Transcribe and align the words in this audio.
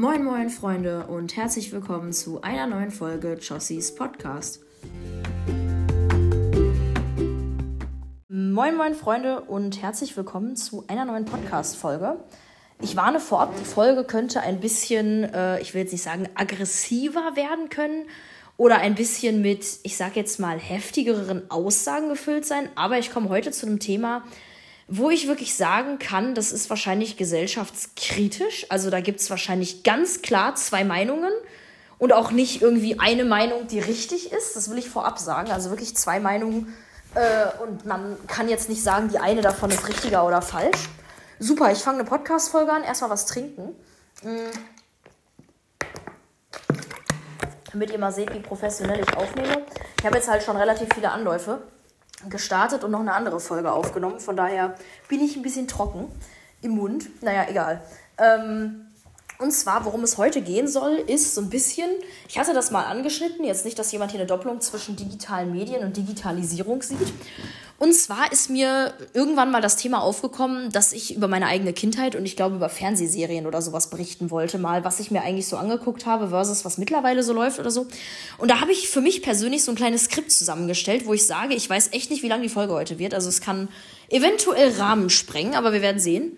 Moin 0.00 0.22
moin 0.22 0.48
Freunde 0.48 1.08
und 1.08 1.34
herzlich 1.34 1.72
willkommen 1.72 2.12
zu 2.12 2.40
einer 2.40 2.68
neuen 2.68 2.92
Folge 2.92 3.32
Jossies 3.32 3.96
Podcast. 3.96 4.60
Moin 8.28 8.76
moin 8.76 8.94
Freunde 8.94 9.40
und 9.40 9.82
herzlich 9.82 10.16
willkommen 10.16 10.54
zu 10.54 10.84
einer 10.86 11.04
neuen 11.04 11.24
Podcast 11.24 11.74
Folge. 11.74 12.14
Ich 12.80 12.94
warne 12.94 13.18
vorab, 13.18 13.56
die 13.58 13.64
Folge 13.64 14.04
könnte 14.04 14.40
ein 14.40 14.60
bisschen, 14.60 15.24
äh, 15.34 15.60
ich 15.60 15.74
will 15.74 15.80
jetzt 15.80 15.90
nicht 15.90 16.04
sagen 16.04 16.28
aggressiver 16.36 17.34
werden 17.34 17.68
können 17.68 18.04
oder 18.56 18.78
ein 18.78 18.94
bisschen 18.94 19.42
mit, 19.42 19.80
ich 19.82 19.96
sag 19.96 20.14
jetzt 20.14 20.38
mal 20.38 20.60
heftigeren 20.60 21.50
Aussagen 21.50 22.08
gefüllt 22.08 22.46
sein, 22.46 22.68
aber 22.76 22.98
ich 22.98 23.12
komme 23.12 23.30
heute 23.30 23.50
zu 23.50 23.66
einem 23.66 23.80
Thema, 23.80 24.22
wo 24.88 25.10
ich 25.10 25.28
wirklich 25.28 25.54
sagen 25.54 25.98
kann, 25.98 26.34
das 26.34 26.50
ist 26.50 26.70
wahrscheinlich 26.70 27.18
gesellschaftskritisch. 27.18 28.66
Also 28.70 28.88
da 28.88 29.00
gibt 29.00 29.20
es 29.20 29.28
wahrscheinlich 29.28 29.82
ganz 29.82 30.22
klar 30.22 30.54
zwei 30.54 30.82
Meinungen 30.82 31.32
und 31.98 32.14
auch 32.14 32.30
nicht 32.30 32.62
irgendwie 32.62 32.98
eine 32.98 33.26
Meinung, 33.26 33.66
die 33.68 33.80
richtig 33.80 34.32
ist. 34.32 34.56
Das 34.56 34.70
will 34.70 34.78
ich 34.78 34.88
vorab 34.88 35.18
sagen. 35.18 35.50
Also 35.50 35.68
wirklich 35.68 35.94
zwei 35.94 36.20
Meinungen. 36.20 36.74
Äh, 37.14 37.62
und 37.62 37.84
man 37.84 38.16
kann 38.28 38.48
jetzt 38.48 38.70
nicht 38.70 38.82
sagen, 38.82 39.10
die 39.10 39.18
eine 39.18 39.42
davon 39.42 39.70
ist 39.70 39.86
richtiger 39.86 40.26
oder 40.26 40.40
falsch. 40.40 40.88
Super, 41.38 41.70
ich 41.70 41.78
fange 41.78 42.00
eine 42.00 42.08
Podcast-Folge 42.08 42.72
an. 42.72 42.82
Erstmal 42.82 43.10
was 43.10 43.26
trinken. 43.26 43.76
Mhm. 44.22 44.50
Damit 47.72 47.90
ihr 47.90 47.98
mal 47.98 48.12
seht, 48.12 48.32
wie 48.32 48.40
professionell 48.40 49.00
ich 49.00 49.16
aufnehme. 49.16 49.66
Ich 49.98 50.06
habe 50.06 50.16
jetzt 50.16 50.28
halt 50.28 50.42
schon 50.42 50.56
relativ 50.56 50.88
viele 50.94 51.10
Anläufe 51.10 51.60
gestartet 52.28 52.84
und 52.84 52.90
noch 52.90 53.00
eine 53.00 53.12
andere 53.12 53.40
Folge 53.40 53.72
aufgenommen. 53.72 54.20
Von 54.20 54.36
daher 54.36 54.74
bin 55.08 55.20
ich 55.20 55.36
ein 55.36 55.42
bisschen 55.42 55.68
trocken 55.68 56.08
im 56.62 56.72
Mund. 56.72 57.22
Naja, 57.22 57.46
egal. 57.48 57.80
Ähm, 58.18 58.86
und 59.38 59.52
zwar, 59.52 59.84
worum 59.84 60.02
es 60.02 60.18
heute 60.18 60.42
gehen 60.42 60.66
soll, 60.66 60.94
ist 60.94 61.34
so 61.34 61.40
ein 61.40 61.48
bisschen, 61.48 61.88
ich 62.28 62.38
hatte 62.38 62.54
das 62.54 62.72
mal 62.72 62.84
angeschnitten, 62.84 63.44
jetzt 63.44 63.64
nicht, 63.64 63.78
dass 63.78 63.92
jemand 63.92 64.10
hier 64.10 64.18
eine 64.18 64.26
Doppelung 64.26 64.60
zwischen 64.60 64.96
digitalen 64.96 65.52
Medien 65.52 65.84
und 65.84 65.96
Digitalisierung 65.96 66.82
sieht. 66.82 67.12
Und 67.78 67.94
zwar 67.94 68.32
ist 68.32 68.50
mir 68.50 68.92
irgendwann 69.14 69.52
mal 69.52 69.62
das 69.62 69.76
Thema 69.76 70.02
aufgekommen, 70.02 70.72
dass 70.72 70.92
ich 70.92 71.14
über 71.14 71.28
meine 71.28 71.46
eigene 71.46 71.72
Kindheit 71.72 72.16
und 72.16 72.26
ich 72.26 72.34
glaube 72.34 72.56
über 72.56 72.68
Fernsehserien 72.68 73.46
oder 73.46 73.62
sowas 73.62 73.88
berichten 73.88 74.32
wollte, 74.32 74.58
mal 74.58 74.84
was 74.84 74.98
ich 74.98 75.12
mir 75.12 75.22
eigentlich 75.22 75.46
so 75.46 75.56
angeguckt 75.56 76.04
habe 76.04 76.30
versus 76.30 76.64
was 76.64 76.78
mittlerweile 76.78 77.22
so 77.22 77.32
läuft 77.32 77.60
oder 77.60 77.70
so. 77.70 77.86
Und 78.38 78.50
da 78.50 78.60
habe 78.60 78.72
ich 78.72 78.88
für 78.88 79.00
mich 79.00 79.22
persönlich 79.22 79.62
so 79.62 79.70
ein 79.70 79.76
kleines 79.76 80.06
Skript 80.06 80.32
zusammengestellt, 80.32 81.06
wo 81.06 81.14
ich 81.14 81.24
sage, 81.24 81.54
ich 81.54 81.70
weiß 81.70 81.90
echt 81.92 82.10
nicht, 82.10 82.24
wie 82.24 82.28
lang 82.28 82.42
die 82.42 82.48
Folge 82.48 82.72
heute 82.72 82.98
wird. 82.98 83.14
Also 83.14 83.28
es 83.28 83.40
kann 83.40 83.68
eventuell 84.08 84.72
Rahmen 84.72 85.08
sprengen, 85.08 85.54
aber 85.54 85.72
wir 85.72 85.80
werden 85.80 86.00
sehen. 86.00 86.36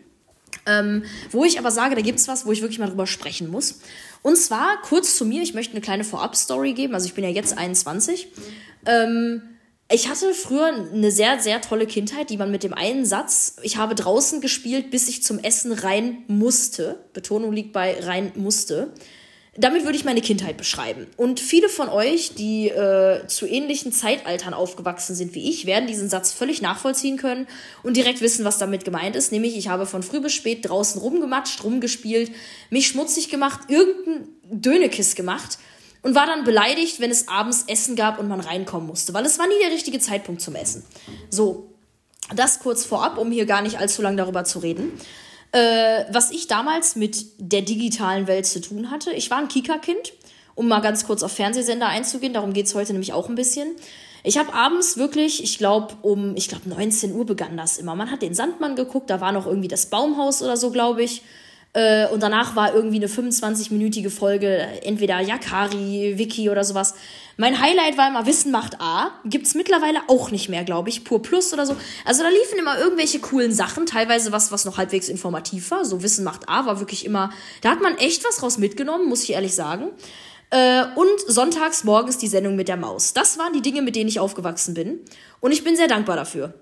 Ähm, 0.67 1.05
wo 1.31 1.47
ich 1.47 1.59
aber 1.59 1.71
sage, 1.71 1.95
da 1.95 2.03
gibt 2.03 2.19
es 2.19 2.29
was, 2.29 2.45
wo 2.45 2.53
ich 2.53 2.61
wirklich 2.61 2.79
mal 2.79 2.89
drüber 2.89 3.07
sprechen 3.07 3.51
muss. 3.51 3.81
Und 4.21 4.37
zwar 4.37 4.83
kurz 4.83 5.17
zu 5.17 5.25
mir, 5.25 5.41
ich 5.43 5.55
möchte 5.55 5.73
eine 5.73 5.81
kleine 5.81 6.05
Vorab-Story 6.05 6.75
geben. 6.75 6.95
Also 6.95 7.07
ich 7.07 7.15
bin 7.15 7.25
ja 7.25 7.31
jetzt 7.31 7.57
21. 7.57 8.29
Ähm, 8.85 9.43
ich 9.93 10.09
hatte 10.09 10.35
früher 10.35 10.67
eine 10.67 11.11
sehr, 11.11 11.41
sehr 11.41 11.61
tolle 11.61 11.87
Kindheit, 11.87 12.31
die 12.31 12.37
man 12.37 12.51
mit 12.51 12.63
dem 12.63 12.73
einen 12.73 13.05
Satz, 13.05 13.57
ich 13.63 13.77
habe 13.77 13.97
draußen 13.97 14.41
gespielt, 14.41 14.91
bis 14.91 15.09
ich 15.09 15.25
zum 15.25 15.41
Essen 15.41 15.73
rein 15.73 16.19
musste, 16.29 17.05
Betonung 17.13 17.53
liegt 17.53 17.73
bei 17.73 17.99
rein 18.01 18.31
musste, 18.37 18.93
damit 19.57 19.85
würde 19.85 19.97
ich 19.97 20.05
meine 20.05 20.21
Kindheit 20.21 20.57
beschreiben. 20.57 21.09
Und 21.17 21.41
viele 21.41 21.69
von 21.69 21.89
euch, 21.89 22.35
die 22.35 22.69
äh, 22.69 23.27
zu 23.27 23.47
ähnlichen 23.47 23.91
Zeitaltern 23.91 24.55
aufgewachsen 24.55 25.17
sind 25.17 25.35
wie 25.35 25.51
ich, 25.51 25.67
werden 25.67 25.89
diesen 25.89 26.09
Satz 26.09 26.33
völlig 26.33 26.63
nachvollziehen 26.63 27.17
können 27.17 27.49
und 27.83 27.97
direkt 27.97 28.21
wissen, 28.21 28.45
was 28.45 28.59
damit 28.59 28.85
gemeint 28.85 29.17
ist. 29.17 29.33
Nämlich, 29.33 29.57
ich 29.57 29.69
habe 29.69 29.87
von 29.87 30.05
früh 30.05 30.21
bis 30.21 30.35
spät 30.35 30.69
draußen 30.69 31.01
rumgematscht, 31.01 31.65
rumgespielt, 31.65 32.31
mich 32.71 32.87
schmutzig 32.87 33.29
gemacht, 33.29 33.63
irgendein 33.69 34.29
Dönekiss 34.45 35.17
gemacht 35.17 35.59
und 36.03 36.15
war 36.15 36.27
dann 36.27 36.45
beleidigt, 36.45 37.01
wenn 37.01 37.11
es 37.11 37.29
abends 37.29 37.65
Essen 37.67 37.97
gab 37.97 38.19
und 38.19 38.29
man 38.29 38.41
reinkommen 38.41 38.87
musste, 38.87 39.13
weil 39.15 39.27
es 39.27 39.39
war 39.39 39.47
nie 39.47 39.59
der 39.63 39.73
richtige 39.73 39.99
Zeitpunkt 39.99 40.41
zum 40.41 40.55
Essen. 40.55 40.85
So, 41.29 41.71
das 42.35 42.61
kurz 42.61 42.85
vorab, 42.85 43.19
um 43.19 43.31
hier 43.31 43.47
gar 43.47 43.63
nicht 43.63 43.79
allzu 43.79 44.03
lange 44.03 44.17
darüber 44.17 44.45
zu 44.45 44.61
reden. 44.61 44.93
Äh, 45.53 46.05
was 46.13 46.31
ich 46.31 46.47
damals 46.47 46.95
mit 46.97 47.27
der 47.39 47.63
digitalen 47.63 48.27
Welt 48.27 48.47
zu 48.47 48.61
tun 48.61 48.91
hatte, 48.91 49.13
ich 49.13 49.31
war 49.31 49.39
ein 49.39 49.49
Kika-Kind, 49.49 50.13
um 50.55 50.69
mal 50.69 50.81
ganz 50.81 51.07
kurz 51.07 51.23
auf 51.23 51.33
Fernsehsender 51.33 51.89
einzugehen, 51.89 52.33
darum 52.33 52.53
geht 52.53 52.67
es 52.67 52.75
heute 52.75 52.93
nämlich 52.93 53.13
auch 53.13 53.29
ein 53.29 53.35
bisschen. 53.35 53.69
Ich 54.23 54.39
habe 54.39 54.53
abends 54.53 54.97
wirklich, 54.97 55.43
ich 55.43 55.59
glaube 55.59 55.95
um, 56.03 56.37
ich 56.37 56.49
glaube 56.49 56.69
19 56.69 57.15
Uhr 57.15 57.25
begann 57.25 57.57
das 57.57 57.79
immer. 57.79 57.95
Man 57.95 58.11
hat 58.11 58.23
den 58.23 58.35
Sandmann 58.35 58.77
geguckt, 58.77 59.09
da 59.11 59.21
war 59.21 59.33
noch 59.33 59.47
irgendwie 59.47 59.69
das 59.69 59.87
Baumhaus 59.87 60.43
oder 60.43 60.57
so, 60.57 60.71
glaube 60.71 61.03
ich. 61.03 61.23
Äh, 61.73 62.09
und 62.09 62.23
danach 62.23 62.57
war 62.57 62.75
irgendwie 62.75 62.97
eine 62.97 63.07
25-minütige 63.07 64.11
Folge, 64.11 64.57
entweder 64.83 65.21
Yakari, 65.21 66.15
Wiki 66.17 66.51
oder 66.51 66.65
sowas. 66.65 66.95
Mein 67.37 67.61
Highlight 67.61 67.97
war 67.97 68.09
immer 68.09 68.27
Wissen 68.27 68.51
macht 68.51 68.81
A. 68.81 69.13
Gibt's 69.25 69.55
mittlerweile 69.55 70.01
auch 70.09 70.33
nicht 70.33 70.49
mehr, 70.49 70.65
glaube 70.65 70.89
ich. 70.89 71.05
Pur 71.05 71.23
Plus 71.23 71.53
oder 71.53 71.67
so. 71.67 71.77
Also 72.05 72.23
da 72.23 72.29
liefen 72.29 72.59
immer 72.59 72.79
irgendwelche 72.79 73.21
coolen 73.21 73.53
Sachen. 73.53 73.87
Teilweise 73.87 74.33
was, 74.33 74.51
was 74.51 74.65
noch 74.65 74.79
halbwegs 74.79 75.09
informativ 75.09 75.71
war. 75.71 75.85
So 75.85 76.03
Wissen 76.03 76.25
macht 76.25 76.49
A 76.49 76.67
war 76.67 76.81
wirklich 76.81 77.05
immer, 77.05 77.31
da 77.61 77.71
hat 77.71 77.81
man 77.81 77.97
echt 77.99 78.25
was 78.27 78.43
raus 78.43 78.59
mitgenommen, 78.59 79.09
muss 79.09 79.23
ich 79.23 79.33
ehrlich 79.33 79.55
sagen. 79.55 79.91
Äh, 80.51 80.83
und 80.97 81.21
sonntags 81.29 81.85
morgens 81.85 82.19
die 82.19 82.27
Sendung 82.27 82.57
mit 82.57 82.67
der 82.67 82.77
Maus. 82.77 83.13
Das 83.13 83.39
waren 83.39 83.53
die 83.53 83.63
Dinge, 83.63 83.83
mit 83.83 83.95
denen 83.95 84.09
ich 84.09 84.19
aufgewachsen 84.19 84.75
bin. 84.75 84.99
Und 85.39 85.53
ich 85.53 85.63
bin 85.63 85.77
sehr 85.77 85.87
dankbar 85.87 86.17
dafür. 86.17 86.53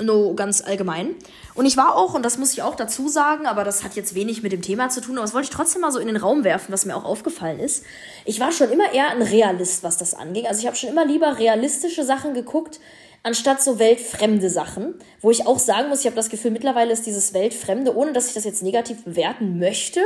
No, 0.00 0.34
ganz 0.34 0.62
allgemein. 0.62 1.14
Und 1.54 1.66
ich 1.66 1.76
war 1.76 1.96
auch, 1.96 2.14
und 2.14 2.24
das 2.24 2.38
muss 2.38 2.52
ich 2.52 2.62
auch 2.62 2.74
dazu 2.74 3.08
sagen, 3.08 3.46
aber 3.46 3.62
das 3.62 3.84
hat 3.84 3.94
jetzt 3.94 4.14
wenig 4.14 4.42
mit 4.42 4.52
dem 4.52 4.62
Thema 4.62 4.88
zu 4.88 5.00
tun, 5.00 5.16
aber 5.16 5.24
das 5.24 5.34
wollte 5.34 5.44
ich 5.44 5.54
trotzdem 5.54 5.82
mal 5.82 5.92
so 5.92 5.98
in 5.98 6.06
den 6.06 6.16
Raum 6.16 6.44
werfen, 6.44 6.72
was 6.72 6.86
mir 6.86 6.96
auch 6.96 7.04
aufgefallen 7.04 7.60
ist. 7.60 7.84
Ich 8.24 8.40
war 8.40 8.52
schon 8.52 8.70
immer 8.70 8.92
eher 8.92 9.10
ein 9.10 9.22
Realist, 9.22 9.82
was 9.82 9.98
das 9.98 10.14
anging. 10.14 10.46
Also 10.46 10.60
ich 10.60 10.66
habe 10.66 10.76
schon 10.76 10.90
immer 10.90 11.04
lieber 11.04 11.38
realistische 11.38 12.04
Sachen 12.04 12.34
geguckt, 12.34 12.80
anstatt 13.22 13.62
so 13.62 13.78
weltfremde 13.78 14.50
Sachen. 14.50 14.94
Wo 15.20 15.30
ich 15.30 15.46
auch 15.46 15.58
sagen 15.58 15.88
muss, 15.88 16.00
ich 16.00 16.06
habe 16.06 16.16
das 16.16 16.30
Gefühl, 16.30 16.50
mittlerweile 16.50 16.92
ist 16.92 17.06
dieses 17.06 17.34
Weltfremde, 17.34 17.96
ohne 17.96 18.12
dass 18.12 18.28
ich 18.28 18.34
das 18.34 18.44
jetzt 18.44 18.62
negativ 18.62 19.04
bewerten 19.04 19.58
möchte, 19.58 20.00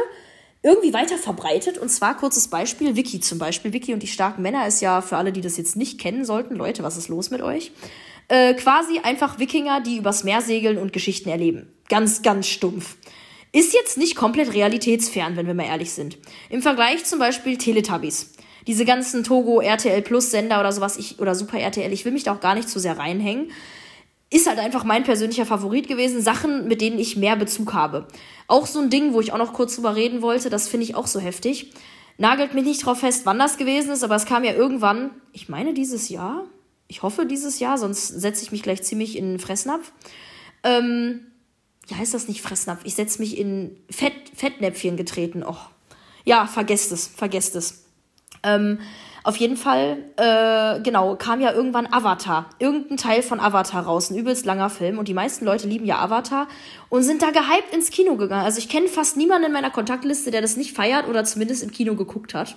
irgendwie 0.62 0.92
weiter 0.92 1.16
verbreitet. 1.16 1.78
Und 1.78 1.90
zwar 1.90 2.16
kurzes 2.16 2.48
Beispiel, 2.48 2.96
Wiki 2.96 3.20
zum 3.20 3.38
Beispiel. 3.38 3.72
Wiki 3.72 3.94
und 3.94 4.02
die 4.02 4.08
starken 4.08 4.42
Männer 4.42 4.66
ist 4.66 4.80
ja 4.80 5.00
für 5.00 5.16
alle, 5.16 5.32
die 5.32 5.40
das 5.40 5.56
jetzt 5.56 5.76
nicht 5.76 6.00
kennen 6.00 6.24
sollten, 6.24 6.56
Leute, 6.56 6.82
was 6.82 6.96
ist 6.96 7.08
los 7.08 7.30
mit 7.30 7.40
euch? 7.40 7.72
Äh, 8.28 8.54
quasi 8.54 8.98
einfach 8.98 9.38
Wikinger, 9.38 9.80
die 9.80 9.98
übers 9.98 10.24
Meer 10.24 10.42
segeln 10.42 10.78
und 10.78 10.92
Geschichten 10.92 11.28
erleben. 11.28 11.72
Ganz, 11.88 12.22
ganz 12.22 12.48
stumpf. 12.48 12.96
Ist 13.52 13.72
jetzt 13.72 13.96
nicht 13.96 14.16
komplett 14.16 14.52
realitätsfern, 14.52 15.36
wenn 15.36 15.46
wir 15.46 15.54
mal 15.54 15.66
ehrlich 15.66 15.92
sind. 15.92 16.18
Im 16.50 16.60
Vergleich 16.60 17.04
zum 17.04 17.18
Beispiel 17.18 17.56
Teletubbies. 17.56 18.32
Diese 18.66 18.84
ganzen 18.84 19.22
Togo, 19.22 19.60
RTL 19.60 20.02
Plus 20.02 20.32
Sender 20.32 20.58
oder 20.58 20.72
sowas, 20.72 20.96
ich, 20.96 21.20
oder 21.20 21.36
Super 21.36 21.60
RTL, 21.60 21.92
ich 21.92 22.04
will 22.04 22.12
mich 22.12 22.24
da 22.24 22.34
auch 22.34 22.40
gar 22.40 22.56
nicht 22.56 22.68
zu 22.68 22.80
sehr 22.80 22.98
reinhängen. 22.98 23.52
Ist 24.28 24.48
halt 24.48 24.58
einfach 24.58 24.82
mein 24.82 25.04
persönlicher 25.04 25.46
Favorit 25.46 25.86
gewesen. 25.86 26.20
Sachen, 26.20 26.66
mit 26.66 26.80
denen 26.80 26.98
ich 26.98 27.16
mehr 27.16 27.36
Bezug 27.36 27.74
habe. 27.74 28.08
Auch 28.48 28.66
so 28.66 28.80
ein 28.80 28.90
Ding, 28.90 29.12
wo 29.12 29.20
ich 29.20 29.32
auch 29.32 29.38
noch 29.38 29.52
kurz 29.52 29.76
drüber 29.76 29.94
reden 29.94 30.20
wollte, 30.20 30.50
das 30.50 30.66
finde 30.66 30.84
ich 30.84 30.96
auch 30.96 31.06
so 31.06 31.20
heftig. 31.20 31.72
Nagelt 32.18 32.54
mich 32.54 32.64
nicht 32.64 32.84
drauf 32.84 33.00
fest, 33.00 33.22
wann 33.24 33.38
das 33.38 33.56
gewesen 33.56 33.92
ist, 33.92 34.02
aber 34.02 34.16
es 34.16 34.26
kam 34.26 34.42
ja 34.42 34.52
irgendwann, 34.52 35.10
ich 35.32 35.48
meine 35.48 35.74
dieses 35.74 36.08
Jahr, 36.08 36.44
ich 36.88 37.02
hoffe 37.02 37.26
dieses 37.26 37.58
Jahr, 37.58 37.78
sonst 37.78 38.08
setze 38.08 38.42
ich 38.42 38.52
mich 38.52 38.62
gleich 38.62 38.82
ziemlich 38.82 39.16
in 39.16 39.38
Fressnapf. 39.38 39.92
Ähm, 40.62 41.26
ja, 41.88 41.96
heißt 41.98 42.14
das 42.14 42.28
nicht 42.28 42.42
Fressnapf? 42.42 42.80
Ich 42.84 42.94
setze 42.94 43.20
mich 43.20 43.38
in 43.38 43.76
Fett, 43.90 44.14
Fettnäpfchen 44.34 44.96
getreten. 44.96 45.42
Och. 45.42 45.70
Ja, 46.24 46.46
vergesst 46.46 46.92
es, 46.92 47.06
vergesst 47.06 47.56
es. 47.56 47.84
Ähm, 48.42 48.80
auf 49.22 49.36
jeden 49.38 49.56
Fall, 49.56 50.04
äh, 50.16 50.80
genau, 50.82 51.16
kam 51.16 51.40
ja 51.40 51.52
irgendwann 51.52 51.92
Avatar. 51.92 52.50
Irgendein 52.60 52.96
Teil 52.96 53.22
von 53.22 53.40
Avatar 53.40 53.84
raus. 53.84 54.10
Ein 54.10 54.16
übelst 54.16 54.46
langer 54.46 54.70
Film. 54.70 54.98
Und 54.98 55.08
die 55.08 55.14
meisten 55.14 55.44
Leute 55.44 55.66
lieben 55.66 55.84
ja 55.84 55.98
Avatar 55.98 56.46
und 56.90 57.02
sind 57.02 57.22
da 57.22 57.30
gehypt 57.30 57.74
ins 57.74 57.90
Kino 57.90 58.14
gegangen. 58.16 58.44
Also 58.44 58.58
ich 58.58 58.68
kenne 58.68 58.86
fast 58.86 59.16
niemanden 59.16 59.46
in 59.46 59.52
meiner 59.52 59.70
Kontaktliste, 59.70 60.30
der 60.30 60.42
das 60.42 60.56
nicht 60.56 60.76
feiert 60.76 61.08
oder 61.08 61.24
zumindest 61.24 61.64
im 61.64 61.72
Kino 61.72 61.96
geguckt 61.96 62.34
hat. 62.34 62.56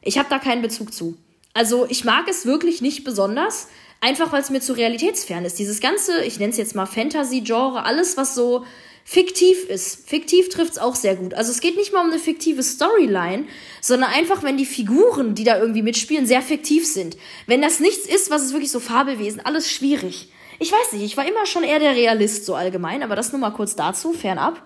Ich 0.00 0.18
habe 0.18 0.28
da 0.30 0.38
keinen 0.38 0.62
Bezug 0.62 0.94
zu. 0.94 1.16
Also 1.54 1.86
ich 1.88 2.04
mag 2.04 2.28
es 2.28 2.46
wirklich 2.46 2.80
nicht 2.80 3.04
besonders, 3.04 3.68
einfach 4.00 4.32
weil 4.32 4.42
es 4.42 4.50
mir 4.50 4.60
zu 4.60 4.74
realitätsfern 4.74 5.44
ist. 5.44 5.58
Dieses 5.58 5.80
ganze, 5.80 6.24
ich 6.24 6.38
nenne 6.38 6.52
es 6.52 6.58
jetzt 6.58 6.74
mal 6.74 6.86
Fantasy-Genre, 6.86 7.84
alles, 7.84 8.16
was 8.16 8.34
so 8.34 8.64
fiktiv 9.04 9.64
ist. 9.64 10.06
Fiktiv 10.06 10.50
trifft 10.50 10.72
es 10.72 10.78
auch 10.78 10.94
sehr 10.94 11.16
gut. 11.16 11.32
Also 11.32 11.50
es 11.50 11.60
geht 11.60 11.76
nicht 11.76 11.94
mal 11.94 12.04
um 12.04 12.10
eine 12.10 12.18
fiktive 12.18 12.62
Storyline, 12.62 13.46
sondern 13.80 14.10
einfach, 14.10 14.42
wenn 14.42 14.58
die 14.58 14.66
Figuren, 14.66 15.34
die 15.34 15.44
da 15.44 15.58
irgendwie 15.58 15.82
mitspielen, 15.82 16.26
sehr 16.26 16.42
fiktiv 16.42 16.86
sind. 16.86 17.16
Wenn 17.46 17.62
das 17.62 17.80
nichts 17.80 18.06
ist, 18.06 18.30
was 18.30 18.44
ist 18.44 18.52
wirklich 18.52 18.70
so 18.70 18.80
Fabelwesen, 18.80 19.40
alles 19.40 19.72
schwierig. 19.72 20.30
Ich 20.58 20.70
weiß 20.70 20.92
nicht, 20.92 21.04
ich 21.04 21.16
war 21.16 21.26
immer 21.26 21.46
schon 21.46 21.62
eher 21.62 21.78
der 21.78 21.94
Realist 21.94 22.44
so 22.44 22.54
allgemein, 22.54 23.02
aber 23.02 23.16
das 23.16 23.32
nur 23.32 23.40
mal 23.40 23.50
kurz 23.52 23.76
dazu, 23.76 24.12
fernab. 24.12 24.62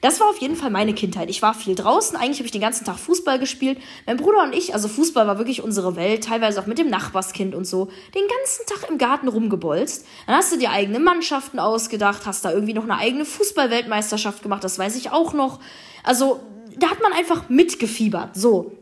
Das 0.00 0.20
war 0.20 0.28
auf 0.28 0.38
jeden 0.38 0.56
Fall 0.56 0.70
meine 0.70 0.94
Kindheit. 0.94 1.30
Ich 1.30 1.42
war 1.42 1.54
viel 1.54 1.74
draußen. 1.74 2.16
Eigentlich 2.16 2.38
habe 2.38 2.46
ich 2.46 2.52
den 2.52 2.60
ganzen 2.60 2.84
Tag 2.84 2.98
Fußball 2.98 3.38
gespielt. 3.38 3.78
Mein 4.06 4.16
Bruder 4.16 4.42
und 4.42 4.54
ich, 4.54 4.74
also 4.74 4.88
Fußball 4.88 5.26
war 5.26 5.38
wirklich 5.38 5.62
unsere 5.62 5.96
Welt, 5.96 6.24
teilweise 6.24 6.60
auch 6.60 6.66
mit 6.66 6.78
dem 6.78 6.88
Nachbarskind 6.88 7.54
und 7.54 7.66
so, 7.66 7.86
den 8.14 8.22
ganzen 8.38 8.66
Tag 8.66 8.90
im 8.90 8.98
Garten 8.98 9.28
rumgebolzt. 9.28 10.06
Dann 10.26 10.36
hast 10.36 10.52
du 10.52 10.58
dir 10.58 10.70
eigene 10.70 11.00
Mannschaften 11.00 11.58
ausgedacht, 11.58 12.26
hast 12.26 12.44
da 12.44 12.52
irgendwie 12.52 12.74
noch 12.74 12.84
eine 12.84 12.98
eigene 12.98 13.24
Fußballweltmeisterschaft 13.24 14.42
gemacht, 14.42 14.64
das 14.64 14.78
weiß 14.78 14.96
ich 14.96 15.10
auch 15.10 15.32
noch. 15.32 15.60
Also 16.02 16.40
da 16.76 16.90
hat 16.90 17.02
man 17.02 17.12
einfach 17.12 17.48
mitgefiebert. 17.48 18.36
So, 18.36 18.72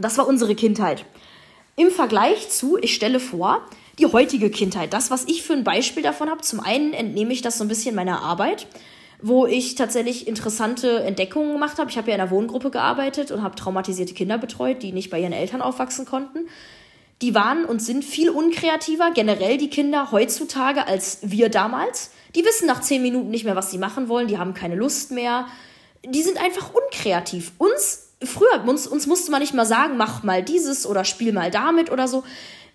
das 0.00 0.18
war 0.18 0.26
unsere 0.26 0.54
Kindheit. 0.54 1.04
Im 1.76 1.90
Vergleich 1.90 2.50
zu, 2.50 2.76
ich 2.80 2.94
stelle 2.94 3.20
vor, 3.20 3.66
die 3.98 4.06
heutige 4.06 4.50
Kindheit. 4.50 4.92
Das, 4.92 5.10
was 5.10 5.24
ich 5.24 5.42
für 5.42 5.52
ein 5.52 5.64
Beispiel 5.64 6.02
davon 6.02 6.30
habe, 6.30 6.42
zum 6.42 6.60
einen 6.60 6.92
entnehme 6.92 7.32
ich 7.32 7.42
das 7.42 7.58
so 7.58 7.64
ein 7.64 7.68
bisschen 7.68 7.94
meiner 7.94 8.20
Arbeit, 8.20 8.66
wo 9.22 9.46
ich 9.46 9.76
tatsächlich 9.76 10.26
interessante 10.26 11.00
Entdeckungen 11.04 11.52
gemacht 11.52 11.78
habe. 11.78 11.88
Ich 11.88 11.96
habe 11.96 12.10
ja 12.10 12.16
in 12.16 12.20
einer 12.20 12.30
Wohngruppe 12.30 12.70
gearbeitet 12.70 13.30
und 13.30 13.42
habe 13.42 13.54
traumatisierte 13.54 14.14
Kinder 14.14 14.36
betreut, 14.36 14.82
die 14.82 14.92
nicht 14.92 15.10
bei 15.10 15.20
ihren 15.20 15.32
Eltern 15.32 15.62
aufwachsen 15.62 16.04
konnten. 16.04 16.48
Die 17.22 17.34
waren 17.36 17.64
und 17.64 17.80
sind 17.80 18.04
viel 18.04 18.30
unkreativer, 18.30 19.12
generell 19.14 19.56
die 19.56 19.70
Kinder 19.70 20.10
heutzutage, 20.10 20.88
als 20.88 21.18
wir 21.22 21.50
damals. 21.50 22.10
Die 22.34 22.44
wissen 22.44 22.66
nach 22.66 22.80
zehn 22.80 23.00
Minuten 23.00 23.30
nicht 23.30 23.44
mehr, 23.44 23.54
was 23.54 23.70
sie 23.70 23.78
machen 23.78 24.08
wollen, 24.08 24.26
die 24.26 24.38
haben 24.38 24.54
keine 24.54 24.74
Lust 24.74 25.12
mehr. 25.12 25.46
Die 26.04 26.22
sind 26.22 26.42
einfach 26.42 26.74
unkreativ. 26.74 27.52
Uns, 27.58 28.08
früher, 28.24 28.64
uns, 28.66 28.88
uns 28.88 29.06
musste 29.06 29.30
man 29.30 29.40
nicht 29.40 29.54
mal 29.54 29.66
sagen, 29.66 29.96
mach 29.96 30.24
mal 30.24 30.42
dieses 30.42 30.84
oder 30.84 31.04
spiel 31.04 31.32
mal 31.32 31.52
damit 31.52 31.92
oder 31.92 32.08
so. 32.08 32.24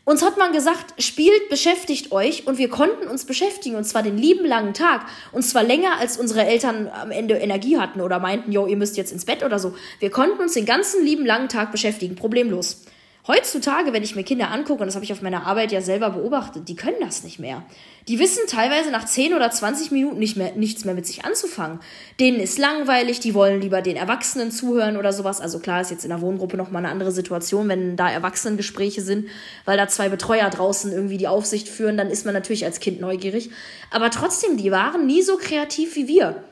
Uns 0.08 0.24
hat 0.24 0.38
man 0.38 0.54
gesagt, 0.54 1.04
spielt, 1.04 1.50
beschäftigt 1.50 2.14
euch 2.14 2.48
und 2.48 2.58
wir 2.58 2.70
konnten 2.70 3.10
uns 3.10 3.26
beschäftigen 3.26 3.76
und 3.76 3.84
zwar 3.84 4.04
den 4.04 4.18
lieben 4.18 4.46
langen 4.46 4.74
Tag 4.74 5.06
und 5.34 5.44
zwar 5.44 5.64
länger 5.64 6.00
als 6.00 6.16
unsere 6.16 6.46
Eltern 6.46 6.88
am 6.88 7.12
Ende 7.12 7.34
Energie 7.34 7.78
hatten 7.78 8.00
oder 8.00 8.18
meinten, 8.18 8.54
jo, 8.54 8.68
ihr 8.68 8.78
müsst 8.78 8.96
jetzt 8.96 9.12
ins 9.12 9.26
Bett 9.26 9.44
oder 9.44 9.60
so. 9.60 9.76
Wir 10.00 10.10
konnten 10.10 10.40
uns 10.40 10.54
den 10.54 10.66
ganzen 10.66 11.04
lieben 11.04 11.26
langen 11.26 11.50
Tag 11.50 11.74
beschäftigen, 11.74 12.16
problemlos. 12.16 12.86
Heutzutage, 13.28 13.92
wenn 13.92 14.04
ich 14.04 14.16
mir 14.16 14.24
Kinder 14.24 14.52
angucke, 14.52 14.82
und 14.82 14.88
das 14.88 14.96
habe 14.96 15.04
ich 15.04 15.12
auf 15.12 15.22
meiner 15.22 15.46
Arbeit 15.46 15.74
ja 15.74 15.82
selber 15.82 16.12
beobachtet, 16.12 16.70
die 16.70 16.78
können 16.78 16.96
das 17.02 17.26
nicht 17.26 17.40
mehr. 17.40 17.66
Die 18.08 18.20
wissen 18.20 18.44
teilweise 18.48 18.90
nach 18.90 19.04
10 19.04 19.34
oder 19.34 19.52
20 19.52 19.92
Minuten 19.92 20.18
nicht 20.18 20.38
mehr, 20.38 20.54
nichts 20.56 20.86
mehr 20.86 20.94
mit 20.94 21.06
sich 21.06 21.26
anzufangen. 21.26 21.82
Denen 22.22 22.40
ist 22.40 22.58
langweilig, 22.58 23.20
die 23.20 23.34
wollen 23.34 23.60
lieber 23.60 23.82
den 23.82 23.98
Erwachsenen 23.98 24.50
zuhören 24.50 24.96
oder 24.96 25.12
sowas. 25.12 25.42
Also 25.42 25.60
klar 25.60 25.82
ist 25.82 25.92
jetzt 25.92 26.06
in 26.06 26.10
der 26.10 26.22
Wohngruppe 26.22 26.56
nochmal 26.56 26.86
eine 26.86 26.92
andere 26.92 27.12
Situation, 27.12 27.68
wenn 27.68 27.98
da 27.98 28.10
Erwachsenengespräche 28.10 29.02
sind, 29.02 29.28
weil 29.66 29.76
da 29.76 29.90
zwei 29.90 30.08
Betreuer 30.08 30.50
draußen 30.50 30.94
irgendwie 30.94 31.18
die 31.18 31.28
Aufsicht 31.28 31.68
führen, 31.68 31.98
dann 31.98 32.10
ist 32.10 32.24
man 32.24 32.34
natürlich 32.34 32.64
als 32.64 32.80
Kind 32.80 33.02
neugierig. 33.02 33.50
Aber 33.92 34.10
trotzdem, 34.10 34.56
die 34.56 34.72
waren 34.72 35.06
nie 35.06 35.22
so 35.22 35.36
kreativ 35.36 35.98
wie 35.98 36.08
wir. 36.08 36.44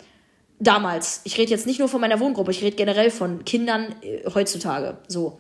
Damals. 0.60 1.22
Ich 1.24 1.38
rede 1.38 1.52
jetzt 1.52 1.68
nicht 1.68 1.80
nur 1.80 1.88
von 1.88 2.02
meiner 2.02 2.20
Wohngruppe, 2.20 2.52
ich 2.52 2.62
rede 2.62 2.76
generell 2.76 3.12
von 3.12 3.46
Kindern 3.46 3.96
äh, 4.02 4.30
heutzutage. 4.34 4.98
So 5.08 5.38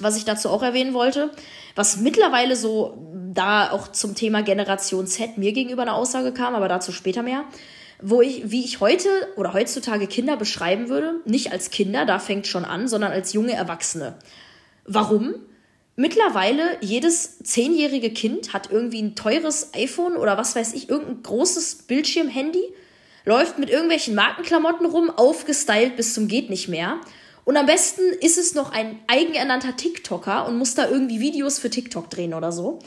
was 0.00 0.16
ich 0.16 0.24
dazu 0.24 0.48
auch 0.50 0.62
erwähnen 0.62 0.94
wollte, 0.94 1.30
was 1.74 1.98
mittlerweile 1.98 2.56
so 2.56 2.98
da 3.32 3.70
auch 3.70 3.88
zum 3.88 4.14
Thema 4.14 4.42
Generation 4.42 5.06
Z 5.06 5.38
mir 5.38 5.52
gegenüber 5.52 5.82
eine 5.82 5.94
Aussage 5.94 6.32
kam, 6.32 6.54
aber 6.54 6.68
dazu 6.68 6.92
später 6.92 7.22
mehr, 7.22 7.44
wo 8.00 8.20
ich, 8.20 8.50
wie 8.50 8.64
ich 8.64 8.80
heute 8.80 9.08
oder 9.36 9.52
heutzutage 9.52 10.06
Kinder 10.06 10.36
beschreiben 10.36 10.88
würde, 10.88 11.20
nicht 11.24 11.52
als 11.52 11.70
Kinder, 11.70 12.06
da 12.06 12.18
fängt 12.18 12.46
schon 12.46 12.64
an, 12.64 12.88
sondern 12.88 13.12
als 13.12 13.32
junge 13.32 13.52
Erwachsene. 13.52 14.16
Warum? 14.84 15.34
Mittlerweile 15.96 16.62
jedes 16.80 17.38
zehnjährige 17.40 18.10
Kind 18.10 18.52
hat 18.52 18.70
irgendwie 18.70 19.02
ein 19.02 19.16
teures 19.16 19.74
iPhone 19.74 20.16
oder 20.16 20.38
was 20.38 20.54
weiß 20.54 20.74
ich, 20.74 20.88
irgendein 20.88 21.24
großes 21.24 21.86
Bildschirmhandy, 21.88 22.62
läuft 23.24 23.58
mit 23.58 23.68
irgendwelchen 23.68 24.14
Markenklamotten 24.14 24.86
rum, 24.86 25.10
aufgestylt 25.10 25.96
bis 25.96 26.14
zum 26.14 26.28
geht 26.28 26.50
nicht 26.50 26.68
mehr 26.68 27.00
und 27.48 27.56
am 27.56 27.64
besten 27.64 28.02
ist 28.20 28.36
es 28.36 28.54
noch 28.54 28.72
ein 28.72 28.98
eigenernannter 29.06 29.74
TikToker 29.74 30.46
und 30.46 30.58
muss 30.58 30.74
da 30.74 30.86
irgendwie 30.86 31.18
Videos 31.18 31.58
für 31.58 31.70
TikTok 31.70 32.10
drehen 32.10 32.34
oder 32.34 32.52
so. 32.52 32.78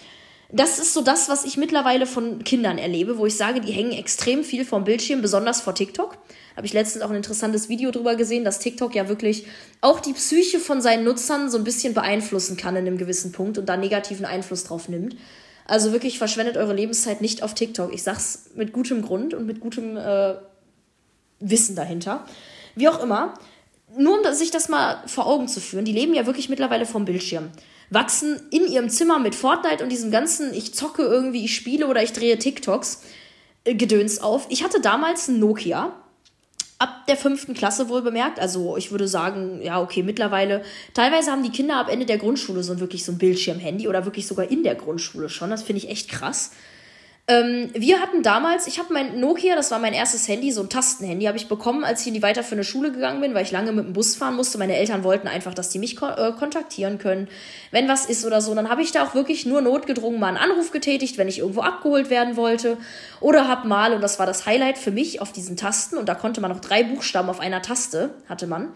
Das 0.52 0.78
ist 0.78 0.94
so 0.94 1.02
das, 1.02 1.30
was 1.30 1.46
ich 1.46 1.58
mittlerweile 1.58 2.06
von 2.06 2.44
Kindern 2.44 2.78
erlebe, 2.78 3.18
wo 3.18 3.26
ich 3.26 3.36
sage, 3.36 3.60
die 3.60 3.72
hängen 3.72 3.94
extrem 3.94 4.44
viel 4.44 4.64
vom 4.64 4.84
Bildschirm, 4.84 5.24
besonders 5.24 5.62
vor 5.62 5.74
TikTok. 5.74 6.16
Habe 6.56 6.68
ich 6.68 6.74
letztens 6.74 7.04
auch 7.04 7.10
ein 7.10 7.16
interessantes 7.16 7.70
Video 7.70 7.90
drüber 7.90 8.16
gesehen, 8.16 8.46
dass 8.46 8.60
TikTok 8.60 8.94
ja 8.94 9.10
wirklich 9.10 9.48
auch 9.82 10.00
die 10.00 10.14
Psyche 10.14 10.60
von 10.60 10.80
seinen 10.80 11.06
Nutzern 11.06 11.50
so 11.50 11.58
ein 11.58 11.64
bisschen 11.64 11.96
beeinflussen 11.96 12.56
kann 12.56 12.76
in 12.76 12.86
einem 12.86 13.00
gewissen 13.00 13.32
Punkt 13.32 13.58
und 13.58 13.68
da 13.68 13.78
negativen 13.78 14.28
Einfluss 14.28 14.66
drauf 14.66 14.90
nimmt. 14.90 15.16
Also 15.66 15.92
wirklich 15.92 16.20
verschwendet 16.20 16.56
eure 16.58 16.76
Lebenszeit 16.76 17.20
nicht 17.20 17.42
auf 17.42 17.56
TikTok. 17.56 17.92
Ich 17.96 18.04
sag's 18.04 18.52
mit 18.54 18.74
gutem 18.74 19.02
Grund 19.02 19.34
und 19.34 19.48
mit 19.48 19.60
gutem 19.60 19.98
äh, 19.98 20.36
Wissen 21.40 21.76
dahinter. 21.76 22.28
Wie 22.76 22.88
auch 22.88 23.02
immer, 23.02 23.34
nur 23.98 24.20
um 24.20 24.34
sich 24.34 24.52
das 24.52 24.70
mal 24.70 25.04
vor 25.08 25.26
Augen 25.26 25.48
zu 25.48 25.60
führen, 25.60 25.86
die 25.86 25.94
leben 25.94 26.14
ja 26.14 26.26
wirklich 26.26 26.50
mittlerweile 26.50 26.86
vom 26.86 27.06
Bildschirm. 27.06 27.50
Wachsen 27.90 28.40
in 28.52 28.68
ihrem 28.68 28.90
Zimmer 28.90 29.20
mit 29.20 29.36
Fortnite 29.36 29.84
und 29.84 29.90
diesem 29.90 30.12
ganzen, 30.12 30.54
ich 30.54 30.74
zocke 30.74 31.04
irgendwie, 31.04 31.44
ich 31.44 31.56
spiele 31.56 31.88
oder 31.88 32.02
ich 32.02 32.14
drehe 32.14 32.40
TikToks, 32.40 33.02
äh, 33.66 33.76
Gedöns 33.76 34.20
auf. 34.20 34.48
Ich 34.50 34.64
hatte 34.64 34.80
damals 34.80 35.28
ein 35.28 35.40
Nokia, 35.40 35.94
ab 36.82 37.06
der 37.08 37.16
fünften 37.16 37.54
Klasse 37.54 37.90
wohl 37.90 38.02
bemerkt. 38.02 38.40
Also 38.40 38.76
ich 38.76 38.92
würde 38.92 39.08
sagen, 39.08 39.62
ja, 39.62 39.80
okay, 39.80 40.02
mittlerweile. 40.02 40.64
Teilweise 40.94 41.32
haben 41.32 41.44
die 41.44 41.52
Kinder 41.52 41.76
ab 41.76 41.90
Ende 41.90 42.08
der 42.08 42.18
Grundschule 42.18 42.64
so 42.64 42.80
wirklich 42.80 43.06
so 43.06 43.12
ein 43.12 43.20
Bildschirmhandy 43.20 43.88
oder 43.88 44.06
wirklich 44.06 44.26
sogar 44.26 44.50
in 44.50 44.64
der 44.64 44.76
Grundschule 44.76 45.30
schon. 45.30 45.52
Das 45.52 45.62
finde 45.62 45.84
ich 45.84 45.90
echt 45.90 46.10
krass. 46.10 46.52
Ähm, 47.32 47.70
wir 47.74 48.02
hatten 48.02 48.24
damals, 48.24 48.68
ich 48.68 48.78
habe 48.78 48.92
mein 48.92 49.22
Nokia, 49.22 49.56
das 49.56 49.72
war 49.72 49.80
mein 49.80 49.94
erstes 49.94 50.28
Handy, 50.28 50.52
so 50.52 50.60
ein 50.64 50.68
Tastenhandy, 50.68 51.28
habe 51.28 51.38
ich 51.38 51.48
bekommen, 51.48 51.86
als 51.86 52.02
ich 52.02 52.08
in 52.08 52.14
die 52.14 52.22
weiterführende 52.22 52.66
Schule 52.66 52.92
gegangen 52.92 53.22
bin, 53.22 53.34
weil 53.34 53.44
ich 53.44 53.52
lange 53.52 53.72
mit 53.72 53.86
dem 53.86 53.94
Bus 53.94 54.18
fahren 54.18 54.36
musste. 54.36 54.58
Meine 54.58 54.76
Eltern 54.76 55.06
wollten 55.06 55.30
einfach, 55.30 55.54
dass 55.54 55.70
die 55.70 55.80
mich 55.80 55.96
ko 55.96 56.08
äh, 56.08 56.34
kontaktieren 56.38 56.98
können, 56.98 57.30
wenn 57.72 57.88
was 57.88 58.06
ist 58.06 58.26
oder 58.26 58.42
so. 58.42 58.54
Dann 58.54 58.70
habe 58.70 58.82
ich 58.82 58.92
da 58.92 59.06
auch 59.06 59.16
wirklich 59.16 59.46
nur 59.46 59.62
notgedrungen 59.62 60.20
mal 60.20 60.28
einen 60.28 60.36
Anruf 60.36 60.72
getätigt, 60.72 61.18
wenn 61.18 61.30
ich 61.30 61.40
irgendwo 61.40 61.62
abgeholt 61.62 62.10
werden 62.10 62.36
wollte. 62.36 62.78
Oder 63.22 63.48
habe 63.48 63.66
mal, 63.66 63.94
und 63.94 64.02
das 64.02 64.20
war 64.20 64.26
das 64.26 64.46
Highlight 64.46 64.78
für 64.78 64.92
mich 64.92 65.22
auf 65.22 65.32
diesen 65.32 65.56
Tasten, 65.56 65.98
und 65.98 66.10
da 66.10 66.16
konnte 66.16 66.42
man 66.42 66.52
noch 66.52 66.60
drei 66.60 66.84
Buchstaben 66.84 67.30
auf 67.30 67.40
einer 67.40 67.62
Taste, 67.62 68.10
hatte 68.28 68.46
man. 68.46 68.74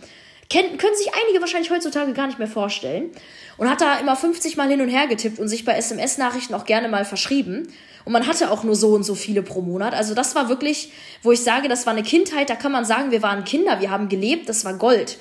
Kennen, 0.50 0.78
können 0.78 0.96
sich 0.96 1.12
einige 1.14 1.42
wahrscheinlich 1.42 1.72
heutzutage 1.72 2.14
gar 2.14 2.28
nicht 2.28 2.40
mehr 2.40 2.48
vorstellen. 2.48 3.12
Und 3.58 3.70
hat 3.70 3.82
da 3.82 3.98
immer 4.00 4.16
50 4.16 4.56
Mal 4.56 4.70
hin 4.70 4.80
und 4.80 4.90
her 4.90 5.08
getippt 5.08 5.40
und 5.40 5.50
sich 5.50 5.66
bei 5.66 5.74
SMS-Nachrichten 5.74 6.54
auch 6.54 6.66
gerne 6.66 6.88
mal 6.88 7.04
verschrieben. 7.04 7.68
Und 8.06 8.14
man 8.14 8.28
hatte 8.28 8.52
auch 8.52 8.64
nur 8.64 8.76
so 8.76 8.90
und 8.94 9.04
so 9.04 9.16
viele 9.16 9.42
pro 9.42 9.62
Monat. 9.62 9.94
Also 9.94 10.14
das 10.14 10.36
war 10.36 10.48
wirklich, 10.48 10.92
wo 11.24 11.32
ich 11.32 11.42
sage, 11.42 11.68
das 11.68 11.86
war 11.88 11.94
eine 11.94 12.04
Kindheit, 12.04 12.50
da 12.50 12.56
kann 12.56 12.72
man 12.72 12.86
sagen, 12.86 13.12
wir 13.12 13.24
waren 13.24 13.44
Kinder, 13.44 13.82
wir 13.82 13.90
haben 13.90 14.10
gelebt, 14.10 14.48
das 14.48 14.64
war 14.64 14.76
Gold. 14.76 15.18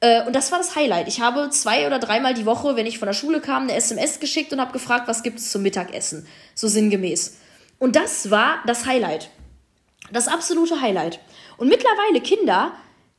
Äh, 0.00 0.24
und 0.24 0.34
das 0.34 0.52
war 0.52 0.58
das 0.58 0.76
Highlight. 0.76 1.08
Ich 1.08 1.20
habe 1.20 1.50
zwei 1.50 1.86
oder 1.86 1.98
dreimal 1.98 2.34
die 2.34 2.46
Woche, 2.46 2.76
wenn 2.76 2.86
ich 2.86 2.98
von 2.98 3.06
der 3.06 3.14
Schule 3.14 3.40
kam, 3.40 3.64
eine 3.64 3.74
SMS 3.74 4.20
geschickt 4.20 4.52
und 4.52 4.60
habe 4.60 4.72
gefragt, 4.72 5.08
was 5.08 5.22
gibt 5.24 5.40
es 5.40 5.50
zum 5.50 5.62
Mittagessen. 5.62 6.26
So 6.54 6.68
sinngemäß. 6.68 7.38
Und 7.78 7.96
das 7.96 8.30
war 8.30 8.58
das 8.66 8.86
Highlight. 8.86 9.30
Das 10.12 10.28
absolute 10.28 10.80
Highlight. 10.80 11.18
Und 11.56 11.68
mittlerweile 11.68 12.20
Kinder, 12.20 12.72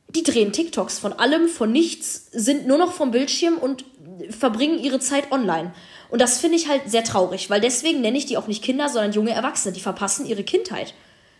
die 0.08 0.22
drehen 0.22 0.52
TikToks 0.52 0.98
von 0.98 1.12
allem, 1.12 1.48
von 1.48 1.70
nichts, 1.70 2.28
sind 2.32 2.66
nur 2.66 2.78
noch 2.78 2.92
vom 2.92 3.10
Bildschirm 3.10 3.58
und 3.58 3.84
verbringen 4.30 4.78
ihre 4.78 5.00
Zeit 5.00 5.32
online. 5.32 5.72
Und 6.08 6.20
das 6.20 6.38
finde 6.38 6.56
ich 6.56 6.68
halt 6.68 6.82
sehr 6.86 7.04
traurig, 7.04 7.50
weil 7.50 7.60
deswegen 7.60 8.00
nenne 8.00 8.18
ich 8.18 8.26
die 8.26 8.36
auch 8.36 8.46
nicht 8.46 8.62
Kinder, 8.62 8.88
sondern 8.88 9.12
junge 9.12 9.32
Erwachsene. 9.32 9.72
Die 9.72 9.80
verpassen 9.80 10.26
ihre 10.26 10.44
Kindheit. 10.44 10.94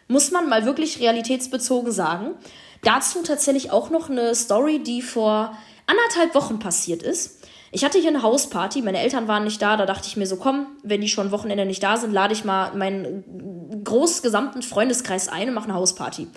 Muss 0.09 0.31
man 0.31 0.49
mal 0.49 0.65
wirklich 0.65 1.01
realitätsbezogen 1.01 1.93
sagen. 1.93 2.35
Dazu 2.83 3.23
tatsächlich 3.23 3.71
auch 3.71 3.91
noch 3.91 4.11
eine 4.11 4.35
Story, 4.35 4.81
die 4.81 5.03
vor 5.03 5.57
anderthalb 5.87 6.35
Wochen 6.35 6.59
passiert 6.59 7.03
ist. 7.03 7.47
Ich 7.73 7.85
hatte 7.85 7.99
hier 7.99 8.11
eine 8.11 8.23
Hausparty, 8.23 8.81
meine 8.83 9.01
Eltern 9.01 9.29
waren 9.29 9.45
nicht 9.45 9.61
da, 9.61 9.77
da 9.77 9.87
dachte 9.87 10.07
ich 10.07 10.17
mir 10.17 10.27
so, 10.27 10.37
komm, 10.37 10.67
wenn 10.83 11.01
die 11.01 11.09
schon 11.09 11.33
Wochenende 11.33 11.67
nicht 11.67 11.83
da 11.83 11.97
sind, 11.97 12.13
lade 12.13 12.33
ich 12.33 12.45
mal 12.45 12.75
meinen 12.75 13.83
groß 13.85 14.23
gesamten 14.23 14.63
Freundeskreis 14.63 15.29
ein 15.29 15.49
und 15.49 15.55
mache 15.55 15.65
eine 15.65 15.75
Hausparty. 15.75 16.29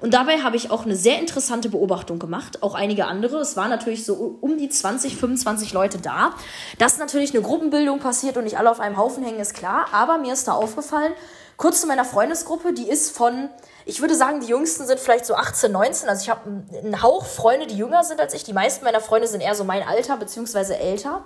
Und 0.00 0.14
dabei 0.14 0.38
habe 0.38 0.56
ich 0.56 0.70
auch 0.70 0.84
eine 0.84 0.96
sehr 0.96 1.18
interessante 1.18 1.68
Beobachtung 1.68 2.18
gemacht, 2.18 2.62
auch 2.62 2.74
einige 2.74 3.04
andere. 3.06 3.38
Es 3.38 3.56
waren 3.56 3.68
natürlich 3.68 4.06
so 4.06 4.38
um 4.40 4.56
die 4.56 4.70
20, 4.70 5.16
25 5.16 5.72
Leute 5.72 5.98
da. 5.98 6.34
Dass 6.78 6.98
natürlich 6.98 7.34
eine 7.34 7.42
Gruppenbildung 7.42 7.98
passiert 7.98 8.36
und 8.38 8.44
nicht 8.44 8.58
alle 8.58 8.70
auf 8.70 8.80
einem 8.80 8.96
Haufen 8.96 9.22
hängen, 9.22 9.38
ist 9.38 9.54
klar. 9.54 9.86
Aber 9.92 10.16
mir 10.18 10.32
ist 10.32 10.48
da 10.48 10.52
aufgefallen, 10.52 11.12
kurz 11.58 11.82
zu 11.82 11.86
meiner 11.86 12.06
Freundesgruppe, 12.06 12.72
die 12.72 12.88
ist 12.88 13.14
von, 13.14 13.50
ich 13.84 14.00
würde 14.00 14.14
sagen, 14.14 14.40
die 14.40 14.46
jüngsten 14.46 14.86
sind 14.86 14.98
vielleicht 14.98 15.26
so 15.26 15.34
18, 15.34 15.70
19. 15.70 16.08
Also 16.08 16.22
ich 16.22 16.30
habe 16.30 16.64
einen 16.82 17.02
Hauch 17.02 17.26
Freunde, 17.26 17.66
die 17.66 17.76
jünger 17.76 18.02
sind 18.02 18.20
als 18.20 18.32
ich. 18.32 18.42
Die 18.44 18.54
meisten 18.54 18.84
meiner 18.84 19.00
Freunde 19.00 19.28
sind 19.28 19.42
eher 19.42 19.54
so 19.54 19.64
mein 19.64 19.82
Alter, 19.86 20.16
beziehungsweise 20.16 20.78
älter. 20.78 21.24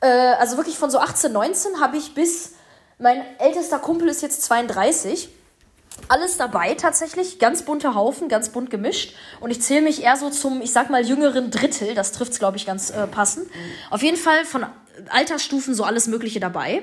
Äh, 0.00 0.06
also 0.06 0.56
wirklich 0.56 0.78
von 0.78 0.90
so 0.90 0.98
18, 0.98 1.30
19 1.30 1.80
habe 1.80 1.98
ich 1.98 2.14
bis, 2.14 2.52
mein 2.98 3.22
ältester 3.38 3.78
Kumpel 3.78 4.08
ist 4.08 4.22
jetzt 4.22 4.42
32 4.42 5.28
alles 6.08 6.36
dabei 6.36 6.74
tatsächlich, 6.74 7.38
ganz 7.38 7.62
bunter 7.62 7.94
Haufen, 7.94 8.28
ganz 8.28 8.50
bunt 8.50 8.70
gemischt. 8.70 9.14
Und 9.40 9.50
ich 9.50 9.60
zähle 9.60 9.82
mich 9.82 10.02
eher 10.02 10.16
so 10.16 10.30
zum, 10.30 10.60
ich 10.60 10.72
sag 10.72 10.90
mal, 10.90 11.04
jüngeren 11.04 11.50
Drittel. 11.50 11.94
Das 11.94 12.12
trifft 12.12 12.32
es, 12.32 12.38
glaube 12.38 12.56
ich, 12.56 12.66
ganz 12.66 12.90
äh, 12.90 13.06
passend. 13.06 13.48
Auf 13.90 14.02
jeden 14.02 14.16
Fall 14.16 14.44
von 14.44 14.66
Altersstufen 15.10 15.74
so 15.74 15.84
alles 15.84 16.06
Mögliche 16.06 16.40
dabei. 16.40 16.82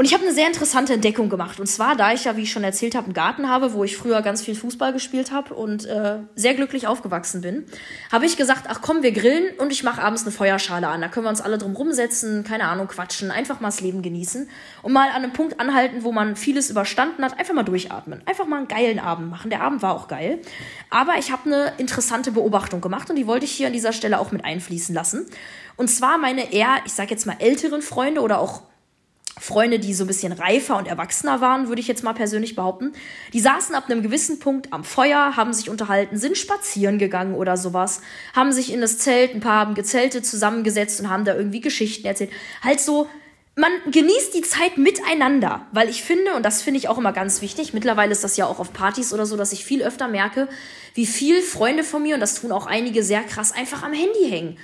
Und 0.00 0.06
ich 0.06 0.14
habe 0.14 0.24
eine 0.24 0.32
sehr 0.32 0.46
interessante 0.46 0.94
Entdeckung 0.94 1.28
gemacht. 1.28 1.60
Und 1.60 1.66
zwar, 1.66 1.94
da 1.94 2.14
ich 2.14 2.24
ja, 2.24 2.34
wie 2.34 2.44
ich 2.44 2.50
schon 2.50 2.64
erzählt 2.64 2.94
habe, 2.94 3.04
einen 3.04 3.12
Garten 3.12 3.50
habe, 3.50 3.74
wo 3.74 3.84
ich 3.84 3.98
früher 3.98 4.22
ganz 4.22 4.40
viel 4.40 4.54
Fußball 4.54 4.94
gespielt 4.94 5.30
habe 5.30 5.52
und 5.52 5.84
äh, 5.84 6.20
sehr 6.34 6.54
glücklich 6.54 6.86
aufgewachsen 6.86 7.42
bin, 7.42 7.66
habe 8.10 8.24
ich 8.24 8.38
gesagt, 8.38 8.64
ach 8.68 8.80
komm, 8.80 9.02
wir 9.02 9.12
grillen 9.12 9.52
und 9.58 9.70
ich 9.70 9.82
mache 9.82 10.00
abends 10.00 10.22
eine 10.22 10.30
Feuerschale 10.30 10.88
an. 10.88 11.02
Da 11.02 11.08
können 11.08 11.26
wir 11.26 11.28
uns 11.28 11.42
alle 11.42 11.58
drum 11.58 11.76
rumsetzen, 11.76 12.44
keine 12.44 12.64
Ahnung, 12.64 12.88
quatschen, 12.88 13.30
einfach 13.30 13.60
mal 13.60 13.68
das 13.68 13.82
Leben 13.82 14.00
genießen 14.00 14.48
und 14.80 14.92
mal 14.94 15.10
an 15.10 15.16
einem 15.16 15.34
Punkt 15.34 15.60
anhalten, 15.60 16.02
wo 16.02 16.12
man 16.12 16.34
vieles 16.34 16.70
überstanden 16.70 17.22
hat, 17.22 17.38
einfach 17.38 17.52
mal 17.52 17.64
durchatmen. 17.64 18.22
Einfach 18.24 18.46
mal 18.46 18.56
einen 18.56 18.68
geilen 18.68 19.00
Abend 19.00 19.28
machen. 19.28 19.50
Der 19.50 19.60
Abend 19.60 19.82
war 19.82 19.94
auch 19.94 20.08
geil. 20.08 20.38
Aber 20.88 21.18
ich 21.18 21.30
habe 21.30 21.44
eine 21.44 21.74
interessante 21.76 22.32
Beobachtung 22.32 22.80
gemacht 22.80 23.10
und 23.10 23.16
die 23.16 23.26
wollte 23.26 23.44
ich 23.44 23.52
hier 23.52 23.66
an 23.66 23.74
dieser 23.74 23.92
Stelle 23.92 24.18
auch 24.18 24.32
mit 24.32 24.46
einfließen 24.46 24.94
lassen. 24.94 25.26
Und 25.76 25.88
zwar 25.88 26.16
meine 26.16 26.54
eher, 26.54 26.76
ich 26.86 26.94
sage 26.94 27.10
jetzt 27.10 27.26
mal 27.26 27.36
älteren 27.38 27.82
Freunde 27.82 28.22
oder 28.22 28.40
auch 28.40 28.62
Freunde, 29.38 29.78
die 29.78 29.94
so 29.94 30.04
ein 30.04 30.06
bisschen 30.06 30.32
reifer 30.32 30.76
und 30.76 30.86
erwachsener 30.86 31.40
waren, 31.40 31.68
würde 31.68 31.80
ich 31.80 31.88
jetzt 31.88 32.02
mal 32.02 32.12
persönlich 32.12 32.56
behaupten. 32.56 32.92
Die 33.32 33.40
saßen 33.40 33.74
ab 33.74 33.84
einem 33.88 34.02
gewissen 34.02 34.38
Punkt 34.38 34.72
am 34.72 34.84
Feuer, 34.84 35.36
haben 35.36 35.52
sich 35.52 35.70
unterhalten, 35.70 36.18
sind 36.18 36.36
spazieren 36.36 36.98
gegangen 36.98 37.34
oder 37.34 37.56
sowas, 37.56 38.02
haben 38.34 38.52
sich 38.52 38.72
in 38.72 38.80
das 38.80 38.98
Zelt, 38.98 39.34
ein 39.34 39.40
paar 39.40 39.60
haben 39.60 39.74
gezeltet, 39.74 40.26
zusammengesetzt 40.26 41.00
und 41.00 41.08
haben 41.08 41.24
da 41.24 41.34
irgendwie 41.34 41.60
Geschichten 41.60 42.06
erzählt. 42.06 42.30
Halt 42.62 42.80
so, 42.80 43.08
man 43.56 43.72
genießt 43.90 44.34
die 44.34 44.42
Zeit 44.42 44.78
miteinander, 44.78 45.66
weil 45.72 45.88
ich 45.88 46.02
finde, 46.02 46.34
und 46.34 46.44
das 46.44 46.62
finde 46.62 46.78
ich 46.78 46.88
auch 46.88 46.98
immer 46.98 47.12
ganz 47.12 47.40
wichtig, 47.40 47.72
mittlerweile 47.72 48.12
ist 48.12 48.24
das 48.24 48.36
ja 48.36 48.46
auch 48.46 48.58
auf 48.58 48.72
Partys 48.72 49.12
oder 49.12 49.26
so, 49.26 49.36
dass 49.36 49.52
ich 49.52 49.64
viel 49.64 49.82
öfter 49.82 50.08
merke, 50.08 50.48
wie 50.94 51.06
viel 51.06 51.40
Freunde 51.40 51.84
von 51.84 52.02
mir, 52.02 52.14
und 52.14 52.20
das 52.20 52.40
tun 52.40 52.52
auch 52.52 52.66
einige 52.66 53.02
sehr 53.02 53.22
krass, 53.22 53.52
einfach 53.52 53.82
am 53.82 53.92
Handy 53.92 54.28
hängen 54.28 54.58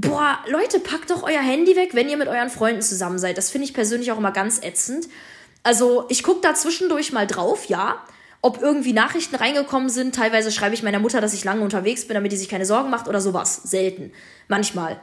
boah, 0.00 0.38
Leute, 0.48 0.78
packt 0.78 1.10
doch 1.10 1.24
euer 1.24 1.40
Handy 1.40 1.74
weg, 1.74 1.90
wenn 1.92 2.08
ihr 2.08 2.16
mit 2.16 2.28
euren 2.28 2.50
Freunden 2.50 2.82
zusammen 2.82 3.18
seid. 3.18 3.36
Das 3.36 3.50
finde 3.50 3.66
ich 3.66 3.74
persönlich 3.74 4.12
auch 4.12 4.18
immer 4.18 4.30
ganz 4.30 4.62
ätzend. 4.62 5.08
Also 5.62 6.06
ich 6.08 6.22
gucke 6.22 6.40
da 6.40 6.54
zwischendurch 6.54 7.12
mal 7.12 7.26
drauf, 7.26 7.66
ja. 7.66 7.96
Ob 8.40 8.62
irgendwie 8.62 8.92
Nachrichten 8.92 9.34
reingekommen 9.34 9.88
sind. 9.88 10.14
Teilweise 10.14 10.52
schreibe 10.52 10.74
ich 10.74 10.84
meiner 10.84 11.00
Mutter, 11.00 11.20
dass 11.20 11.34
ich 11.34 11.42
lange 11.42 11.62
unterwegs 11.62 12.06
bin, 12.06 12.14
damit 12.14 12.30
die 12.30 12.36
sich 12.36 12.48
keine 12.48 12.64
Sorgen 12.64 12.90
macht 12.90 13.08
oder 13.08 13.20
sowas. 13.20 13.62
Selten. 13.64 14.12
Manchmal. 14.46 15.00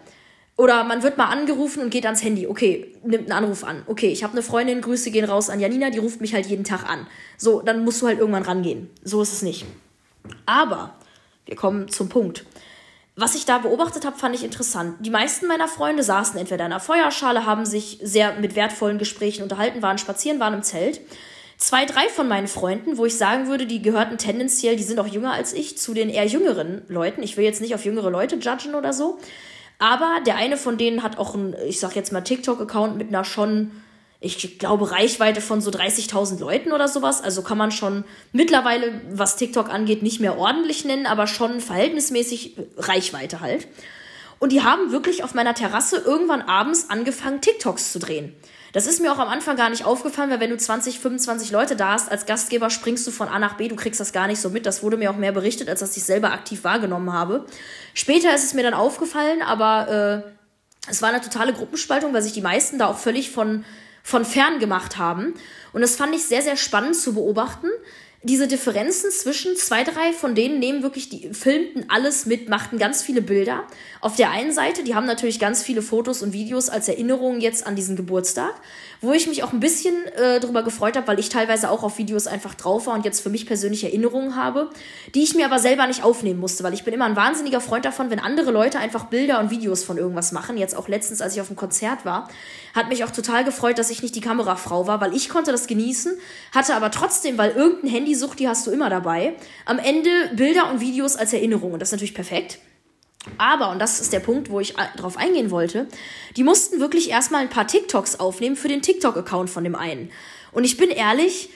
Oder 0.56 0.86
man 0.86 1.04
wird 1.04 1.18
mal 1.18 1.26
angerufen 1.26 1.84
und 1.84 1.90
geht 1.90 2.06
ans 2.06 2.24
Handy. 2.24 2.48
Okay, 2.48 2.96
nimmt 3.04 3.30
einen 3.30 3.44
Anruf 3.44 3.66
an. 3.66 3.84
Okay, 3.88 4.08
ich 4.08 4.24
habe 4.24 4.32
eine 4.32 4.42
Freundin, 4.42 4.80
Grüße 4.80 5.12
gehen 5.12 5.26
raus 5.26 5.50
an 5.50 5.60
Janina, 5.60 5.90
die 5.90 5.98
ruft 5.98 6.22
mich 6.22 6.34
halt 6.34 6.46
jeden 6.46 6.64
Tag 6.64 6.90
an. 6.90 7.08
So, 7.38 7.62
dann 7.62 7.84
musst 7.84 8.02
du 8.02 8.08
halt 8.08 8.20
irgendwann 8.20 8.44
rangehen. 8.44 8.90
So 9.04 9.22
ist 9.22 9.34
es 9.34 9.42
nicht. 9.42 9.66
Aber 10.46 10.96
wir 11.46 11.58
kommen 11.58 11.90
zum 11.90 12.08
Punkt 12.08 12.46
was 13.16 13.36
ich 13.36 13.46
da 13.46 13.60
beobachtet 13.60 14.06
habe, 14.06 14.18
fand 14.18 14.36
ich 14.36 14.44
interessant. 14.44 14.98
Die 15.00 15.10
meisten 15.10 15.48
meiner 15.48 15.70
Freunde 15.70 16.04
saßen 16.04 16.38
entweder 16.38 16.66
in 16.66 16.74
einer 16.74 16.82
Feuerschale, 16.82 17.46
haben 17.46 17.66
sich 17.66 18.00
sehr 18.02 18.34
mit 18.40 18.56
wertvollen 18.56 18.98
Gesprächen 18.98 19.44
unterhalten, 19.44 19.82
waren 19.82 19.98
spazieren, 19.98 20.40
waren 20.40 20.54
im 20.54 20.64
Zelt. 20.64 21.00
Zwei, 21.58 21.86
drei 21.86 22.10
von 22.10 22.28
meinen 22.28 22.50
Freunden, 22.50 22.98
wo 22.98 23.06
ich 23.06 23.18
sagen 23.18 23.48
würde, 23.48 23.66
die 23.66 23.82
gehörten 23.82 24.18
tendenziell, 24.18 24.76
die 24.76 24.84
sind 24.84 25.00
auch 25.00 25.08
jünger 25.08 25.32
als 25.32 25.54
ich, 25.54 25.78
zu 25.78 25.94
den 25.94 26.10
eher 26.10 26.26
jüngeren 26.26 26.82
Leuten. 26.90 27.24
Ich 27.24 27.38
will 27.38 27.46
jetzt 27.46 27.62
nicht 27.62 27.74
auf 27.74 27.86
jüngere 27.86 28.10
Leute 28.10 28.36
judgen 28.36 28.76
oder 28.76 28.92
so. 28.92 29.18
Aber 29.80 30.18
der 30.26 30.36
eine 30.36 30.58
von 30.58 30.78
denen 30.78 31.02
hat 31.02 31.18
auch 31.18 31.34
einen, 31.34 31.56
ich 31.66 31.80
sag 31.80 31.96
jetzt 31.96 32.12
mal, 32.12 32.22
TikTok-Account 32.22 32.98
mit 32.98 33.08
einer 33.08 33.24
schon 33.24 33.72
ich 34.20 34.58
glaube, 34.60 34.92
Reichweite 34.92 35.42
von 35.42 35.62
so 35.62 35.70
30.000 35.72 36.40
Leuten 36.40 36.72
oder 36.72 36.88
sowas. 36.88 37.22
Also 37.22 37.42
kann 37.42 37.58
man 37.58 37.72
schon 37.72 38.06
mittlerweile, 38.32 39.02
was 39.12 39.36
TikTok 39.36 39.70
angeht, 39.70 40.04
nicht 40.04 40.20
mehr 40.20 40.38
ordentlich 40.38 40.86
nennen, 40.86 41.06
aber 41.06 41.28
schon 41.28 41.60
verhältnismäßig 41.60 42.58
Reichweite 42.78 43.42
halt. 43.42 43.68
Und 44.40 44.52
die 44.52 44.64
haben 44.64 44.92
wirklich 44.92 45.24
auf 45.24 45.34
meiner 45.34 45.54
Terrasse 45.54 45.98
irgendwann 45.98 46.42
abends 46.42 46.90
angefangen, 46.90 47.42
TikToks 47.42 47.92
zu 47.92 48.00
drehen. 48.00 48.36
Das 48.74 48.88
ist 48.88 49.00
mir 49.00 49.14
auch 49.14 49.20
am 49.20 49.30
Anfang 49.30 49.56
gar 49.56 49.70
nicht 49.70 49.86
aufgefallen, 49.86 50.30
weil 50.30 50.42
wenn 50.42 50.50
du 50.50 50.58
20, 50.58 51.00
25 51.00 51.50
Leute 51.52 51.78
da 51.78 51.94
hast, 51.94 52.12
als 52.12 52.26
Gastgeber 52.26 52.70
springst 52.70 53.08
du 53.08 53.12
von 53.12 53.30
A 53.30 53.40
nach 53.40 53.56
B, 53.56 53.70
du 53.70 53.78
kriegst 53.78 54.02
das 54.02 54.12
gar 54.12 54.28
nicht 54.28 54.42
so 54.42 54.50
mit. 54.50 54.66
Das 54.66 54.84
wurde 54.84 54.98
mir 54.98 55.12
auch 55.12 55.16
mehr 55.16 55.32
berichtet, 55.32 55.70
als 55.70 55.80
dass 55.80 55.96
ich 55.96 56.04
selber 56.04 56.34
aktiv 56.34 56.66
wahrgenommen 56.66 57.14
habe. 57.14 57.46
Später 57.94 58.36
ist 58.36 58.44
es 58.44 58.54
mir 58.54 58.64
dann 58.64 58.74
aufgefallen, 58.74 59.42
aber 59.42 60.24
äh, 60.26 60.90
es 60.90 61.02
war 61.02 61.08
eine 61.08 61.22
totale 61.22 61.54
Gruppenspaltung, 61.54 62.14
weil 62.14 62.22
sich 62.22 62.34
die 62.34 62.42
meisten 62.42 62.78
da 62.78 62.88
auch 62.88 62.98
völlig 62.98 63.32
von 63.32 63.64
von 64.06 64.24
fern 64.24 64.60
gemacht 64.60 64.98
haben. 64.98 65.34
Und 65.74 65.82
das 65.82 65.96
fand 65.96 66.14
ich 66.14 66.28
sehr, 66.28 66.44
sehr 66.44 66.58
spannend 66.58 66.96
zu 66.96 67.16
beobachten. 67.16 67.68
Diese 68.28 68.48
Differenzen 68.48 69.12
zwischen 69.12 69.56
zwei, 69.56 69.84
drei 69.84 70.12
von 70.12 70.34
denen 70.34 70.58
nehmen 70.58 70.82
wirklich, 70.82 71.10
die 71.10 71.32
filmten 71.32 71.86
alles 71.90 72.26
mit, 72.26 72.50
machten 72.50 72.80
ganz 72.80 73.04
viele 73.04 73.22
Bilder. 73.22 73.68
Auf 74.02 74.16
der 74.16 74.32
einen 74.32 74.52
Seite, 74.52 74.84
die 74.84 74.96
haben 74.96 75.06
natürlich 75.06 75.38
ganz 75.38 75.62
viele 75.62 75.84
Fotos 75.84 76.24
und 76.24 76.34
Videos 76.34 76.70
als 76.70 76.88
Erinnerung 76.88 77.40
jetzt 77.40 77.68
an 77.68 77.76
diesen 77.76 77.96
Geburtstag 77.96 78.56
wo 79.02 79.14
ich 79.14 79.28
mich 79.28 79.44
auch 79.44 79.54
ein 79.54 79.60
bisschen 79.60 80.06
äh, 80.16 80.40
darüber 80.40 80.64
gefreut 80.64 80.98
habe, 80.98 81.08
weil 81.08 81.20
ich 81.20 81.30
teilweise 81.30 81.70
auch 81.70 81.84
auf 81.84 81.98
Videos 81.98 82.28
einfach 82.28 82.54
drauf 82.56 82.88
war 82.88 82.96
und 82.96 83.06
jetzt 83.06 83.22
für 83.22 83.30
mich 83.30 83.46
persönliche 83.46 83.88
Erinnerungen 83.88 84.36
habe, 84.36 84.70
die 85.14 85.24
ich 85.24 85.36
mir 85.36 85.46
aber 85.46 85.60
selber 85.60 85.88
nicht 85.88 86.04
aufnehmen 86.04 86.40
musste, 86.40 86.64
weil 86.64 86.74
ich 86.74 86.84
bin 86.84 86.94
immer 86.94 87.06
ein 87.06 87.16
wahnsinniger 87.16 87.62
Freund 87.62 87.86
davon, 87.86 88.10
wenn 88.10 88.20
andere 88.20 88.52
Leute 88.52 88.80
einfach 88.80 89.06
Bilder 89.06 89.40
und 89.40 89.52
Videos 89.52 89.84
von 89.84 89.98
irgendwas 89.98 90.32
machen. 90.32 90.58
Jetzt 90.58 90.76
auch 90.76 90.88
letztens, 90.88 91.22
als 91.22 91.36
ich 91.36 91.42
auf 91.42 91.48
einem 91.48 91.58
Konzert 91.58 92.06
war, 92.06 92.30
hat 92.74 92.90
mich 92.90 93.04
auch 93.04 93.12
total 93.12 93.44
gefreut, 93.44 93.78
dass 93.78 93.90
ich 93.90 94.02
nicht 94.02 94.16
die 94.16 94.22
Kamerafrau 94.22 94.88
war, 94.88 95.02
weil 95.02 95.16
ich 95.16 95.30
konnte 95.30 95.52
das 95.52 95.68
genießen, 95.68 96.18
hatte 96.54 96.76
aber 96.76 96.92
trotzdem, 96.92 97.38
weil 97.38 97.52
irgendein 97.52 97.90
Handysucht, 98.16 98.40
die 98.40 98.48
hast 98.48 98.66
du 98.66 98.72
immer 98.72 98.90
dabei, 98.90 99.36
am 99.66 99.78
Ende 99.78 100.10
Bilder 100.34 100.72
und 100.72 100.80
Videos 100.80 101.16
als 101.16 101.34
Erinnerung 101.34 101.74
und 101.74 101.80
das 101.80 101.90
ist 101.90 101.94
natürlich 101.94 102.14
perfekt. 102.14 102.60
Aber, 103.38 103.72
und 103.72 103.80
das 103.80 104.00
ist 104.00 104.14
der 104.14 104.20
Punkt, 104.20 104.50
wo 104.50 104.60
ich 104.60 104.76
drauf 104.98 105.18
eingehen 105.18 105.50
wollte, 105.52 105.88
die 106.38 106.44
mussten 106.44 106.80
wirklich 106.80 107.10
erstmal 107.10 107.42
ein 107.42 107.50
paar 107.50 107.68
TikToks 107.68 108.20
aufnehmen 108.20 108.56
für 108.56 108.68
den 108.68 108.82
TikTok-Account 108.82 109.50
von 109.50 109.64
dem 109.64 109.76
einen. 109.76 110.12
Und 110.52 110.64
ich 110.64 110.78
bin 110.78 110.90
ehrlich, 110.92 111.50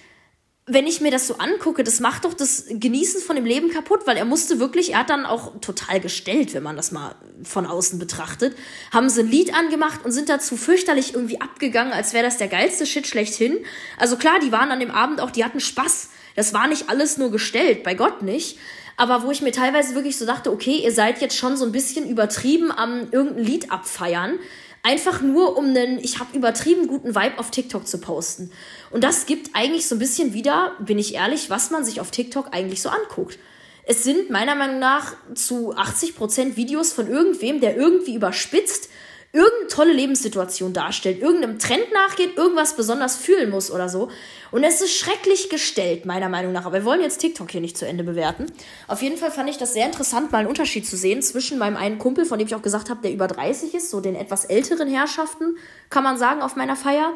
wenn 0.65 0.85
ich 0.87 1.01
mir 1.01 1.11
das 1.11 1.27
so 1.27 1.37
angucke, 1.37 1.83
das 1.83 1.99
macht 1.99 2.25
doch 2.25 2.33
das 2.33 2.65
Genießen 2.69 3.21
von 3.21 3.35
dem 3.35 3.45
Leben 3.45 3.69
kaputt, 3.69 4.01
weil 4.05 4.17
er 4.17 4.25
musste 4.25 4.59
wirklich, 4.59 4.93
er 4.93 4.99
hat 4.99 5.09
dann 5.09 5.25
auch 5.25 5.59
total 5.61 5.99
gestellt, 5.99 6.53
wenn 6.53 6.63
man 6.63 6.75
das 6.75 6.91
mal 6.91 7.15
von 7.43 7.65
außen 7.65 7.97
betrachtet, 7.97 8.55
haben 8.91 9.09
sie 9.09 9.21
ein 9.21 9.27
Lied 9.27 9.53
angemacht 9.53 10.05
und 10.05 10.11
sind 10.11 10.29
dazu 10.29 10.57
fürchterlich 10.57 11.13
irgendwie 11.13 11.41
abgegangen, 11.41 11.93
als 11.93 12.13
wäre 12.13 12.23
das 12.23 12.37
der 12.37 12.47
geilste 12.47 12.85
Shit 12.85 13.07
schlechthin. 13.07 13.57
Also 13.97 14.15
klar, 14.17 14.39
die 14.39 14.51
waren 14.51 14.71
an 14.71 14.79
dem 14.79 14.91
Abend 14.91 15.21
auch, 15.21 15.31
die 15.31 15.43
hatten 15.43 15.59
Spaß. 15.59 16.09
Das 16.35 16.53
war 16.53 16.67
nicht 16.67 16.89
alles 16.89 17.17
nur 17.17 17.31
gestellt, 17.31 17.83
bei 17.83 17.93
Gott 17.95 18.21
nicht 18.21 18.57
aber 18.99 19.23
wo 19.23 19.31
ich 19.31 19.41
mir 19.41 19.53
teilweise 19.53 19.95
wirklich 19.95 20.17
so 20.17 20.25
dachte, 20.25 20.51
okay, 20.51 20.81
ihr 20.83 20.91
seid 20.91 21.21
jetzt 21.21 21.37
schon 21.37 21.55
so 21.55 21.63
ein 21.63 21.71
bisschen 21.71 22.05
übertrieben 22.09 22.69
am 22.69 23.07
irgendein 23.11 23.45
Lied 23.45 23.71
abfeiern. 23.71 24.39
Einfach 24.83 25.21
nur, 25.21 25.57
um 25.57 25.67
einen, 25.67 25.99
ich 25.99 26.19
habe 26.19 26.35
übertrieben 26.37 26.85
guten 26.87 27.15
Vibe 27.15 27.39
auf 27.39 27.49
TikTok 27.49 27.87
zu 27.87 28.01
posten. 28.01 28.51
Und 28.91 29.05
das 29.05 29.25
gibt 29.25 29.51
eigentlich 29.53 29.87
so 29.87 29.95
ein 29.95 29.99
bisschen 29.99 30.33
wieder, 30.33 30.73
bin 30.79 30.99
ich 30.99 31.15
ehrlich, 31.15 31.49
was 31.49 31.71
man 31.71 31.85
sich 31.85 32.01
auf 32.01 32.11
TikTok 32.11 32.53
eigentlich 32.53 32.81
so 32.81 32.89
anguckt. 32.89 33.39
Es 33.85 34.03
sind 34.03 34.31
meiner 34.31 34.55
Meinung 34.55 34.79
nach 34.79 35.13
zu 35.33 35.73
80% 35.73 36.57
Videos 36.57 36.91
von 36.91 37.07
irgendwem, 37.07 37.61
der 37.61 37.77
irgendwie 37.77 38.15
überspitzt 38.15 38.89
irgendeine 39.31 39.67
tolle 39.67 39.93
Lebenssituation 39.93 40.73
darstellt, 40.73 41.21
irgendeinem 41.21 41.59
Trend 41.59 41.91
nachgeht, 41.93 42.35
irgendwas 42.37 42.75
besonders 42.75 43.15
fühlen 43.15 43.49
muss 43.49 43.69
oder 43.69 43.87
so. 43.87 44.09
Und 44.51 44.63
es 44.63 44.81
ist 44.81 44.97
schrecklich 44.97 45.49
gestellt, 45.49 46.05
meiner 46.05 46.29
Meinung 46.29 46.51
nach. 46.51 46.65
Aber 46.65 46.79
wir 46.79 46.85
wollen 46.85 47.01
jetzt 47.01 47.19
TikTok 47.19 47.51
hier 47.51 47.61
nicht 47.61 47.77
zu 47.77 47.85
Ende 47.85 48.03
bewerten. 48.03 48.47
Auf 48.87 49.01
jeden 49.01 49.17
Fall 49.17 49.31
fand 49.31 49.49
ich 49.49 49.57
das 49.57 49.73
sehr 49.73 49.85
interessant, 49.85 50.31
mal 50.31 50.39
einen 50.39 50.47
Unterschied 50.47 50.87
zu 50.87 50.97
sehen 50.97 51.21
zwischen 51.21 51.59
meinem 51.59 51.77
einen 51.77 51.99
Kumpel, 51.99 52.25
von 52.25 52.39
dem 52.39 52.47
ich 52.47 52.55
auch 52.55 52.63
gesagt 52.63 52.89
habe, 52.89 53.01
der 53.03 53.11
über 53.11 53.27
30 53.27 53.75
ist, 53.75 53.91
so 53.91 54.01
den 54.01 54.15
etwas 54.15 54.45
älteren 54.45 54.89
Herrschaften, 54.89 55.57
kann 55.89 56.03
man 56.03 56.17
sagen, 56.17 56.41
auf 56.41 56.55
meiner 56.55 56.75
Feier. 56.75 57.13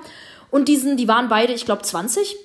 Und 0.51 0.67
diesen, 0.67 0.97
die 0.97 1.07
waren 1.07 1.29
beide, 1.29 1.53
ich 1.53 1.65
glaube, 1.65 1.81
20, 1.81 2.35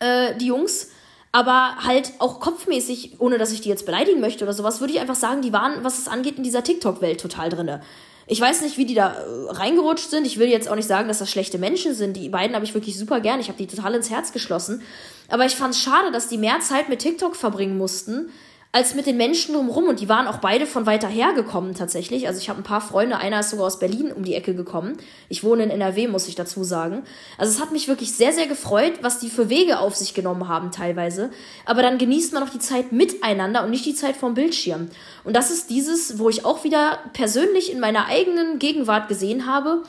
äh, 0.00 0.36
die 0.36 0.46
Jungs 0.46 0.88
aber 1.32 1.76
halt 1.82 2.12
auch 2.18 2.40
kopfmäßig, 2.40 3.18
ohne 3.18 3.38
dass 3.38 3.52
ich 3.52 3.62
die 3.62 3.70
jetzt 3.70 3.86
beleidigen 3.86 4.20
möchte 4.20 4.44
oder 4.44 4.52
sowas, 4.52 4.80
würde 4.80 4.92
ich 4.92 5.00
einfach 5.00 5.14
sagen, 5.14 5.40
die 5.40 5.52
waren, 5.52 5.82
was 5.82 5.98
es 5.98 6.06
angeht, 6.06 6.36
in 6.36 6.42
dieser 6.42 6.62
TikTok-Welt 6.62 7.18
total 7.18 7.48
drinne. 7.48 7.82
Ich 8.26 8.40
weiß 8.40 8.62
nicht, 8.62 8.78
wie 8.78 8.86
die 8.86 8.94
da 8.94 9.14
äh, 9.14 9.50
reingerutscht 9.50 10.10
sind. 10.10 10.26
Ich 10.26 10.38
will 10.38 10.48
jetzt 10.48 10.68
auch 10.68 10.76
nicht 10.76 10.88
sagen, 10.88 11.08
dass 11.08 11.18
das 11.18 11.30
schlechte 11.30 11.58
Menschen 11.58 11.94
sind. 11.94 12.16
Die 12.16 12.28
beiden 12.28 12.54
habe 12.54 12.64
ich 12.64 12.74
wirklich 12.74 12.98
super 12.98 13.20
gern. 13.20 13.40
Ich 13.40 13.48
habe 13.48 13.58
die 13.58 13.66
total 13.66 13.94
ins 13.94 14.10
Herz 14.10 14.32
geschlossen. 14.32 14.82
Aber 15.28 15.46
ich 15.46 15.56
fand 15.56 15.74
es 15.74 15.80
schade, 15.80 16.12
dass 16.12 16.28
die 16.28 16.38
mehr 16.38 16.60
Zeit 16.60 16.88
mit 16.88 17.00
TikTok 17.00 17.36
verbringen 17.36 17.78
mussten, 17.78 18.30
als 18.74 18.94
mit 18.94 19.04
den 19.04 19.18
Menschen 19.18 19.54
drumherum. 19.54 19.84
Und 19.84 20.00
die 20.00 20.08
waren 20.08 20.26
auch 20.26 20.38
beide 20.38 20.66
von 20.66 20.86
weiter 20.86 21.08
her 21.08 21.34
gekommen 21.34 21.74
tatsächlich. 21.74 22.26
Also 22.26 22.40
ich 22.40 22.48
habe 22.48 22.60
ein 22.60 22.64
paar 22.64 22.80
Freunde, 22.80 23.18
einer 23.18 23.40
ist 23.40 23.50
sogar 23.50 23.66
aus 23.66 23.78
Berlin 23.78 24.10
um 24.10 24.24
die 24.24 24.34
Ecke 24.34 24.54
gekommen. 24.54 24.96
Ich 25.28 25.44
wohne 25.44 25.64
in 25.64 25.70
NRW, 25.70 26.08
muss 26.08 26.26
ich 26.26 26.34
dazu 26.34 26.64
sagen. 26.64 27.02
Also 27.36 27.52
es 27.52 27.60
hat 27.60 27.70
mich 27.70 27.86
wirklich 27.86 28.12
sehr, 28.12 28.32
sehr 28.32 28.46
gefreut, 28.46 28.94
was 29.02 29.18
die 29.18 29.28
für 29.28 29.50
Wege 29.50 29.78
auf 29.78 29.94
sich 29.94 30.14
genommen 30.14 30.48
haben 30.48 30.70
teilweise. 30.70 31.30
Aber 31.66 31.82
dann 31.82 31.98
genießt 31.98 32.32
man 32.32 32.42
auch 32.42 32.50
die 32.50 32.58
Zeit 32.58 32.92
miteinander 32.92 33.62
und 33.62 33.70
nicht 33.70 33.84
die 33.84 33.94
Zeit 33.94 34.16
vom 34.16 34.32
Bildschirm. 34.32 34.88
Und 35.22 35.36
das 35.36 35.50
ist 35.50 35.68
dieses, 35.68 36.18
wo 36.18 36.30
ich 36.30 36.46
auch 36.46 36.64
wieder 36.64 36.98
persönlich 37.12 37.70
in 37.70 37.78
meiner 37.78 38.06
eigenen 38.06 38.58
Gegenwart 38.58 39.08
gesehen 39.08 39.46
habe, 39.46 39.82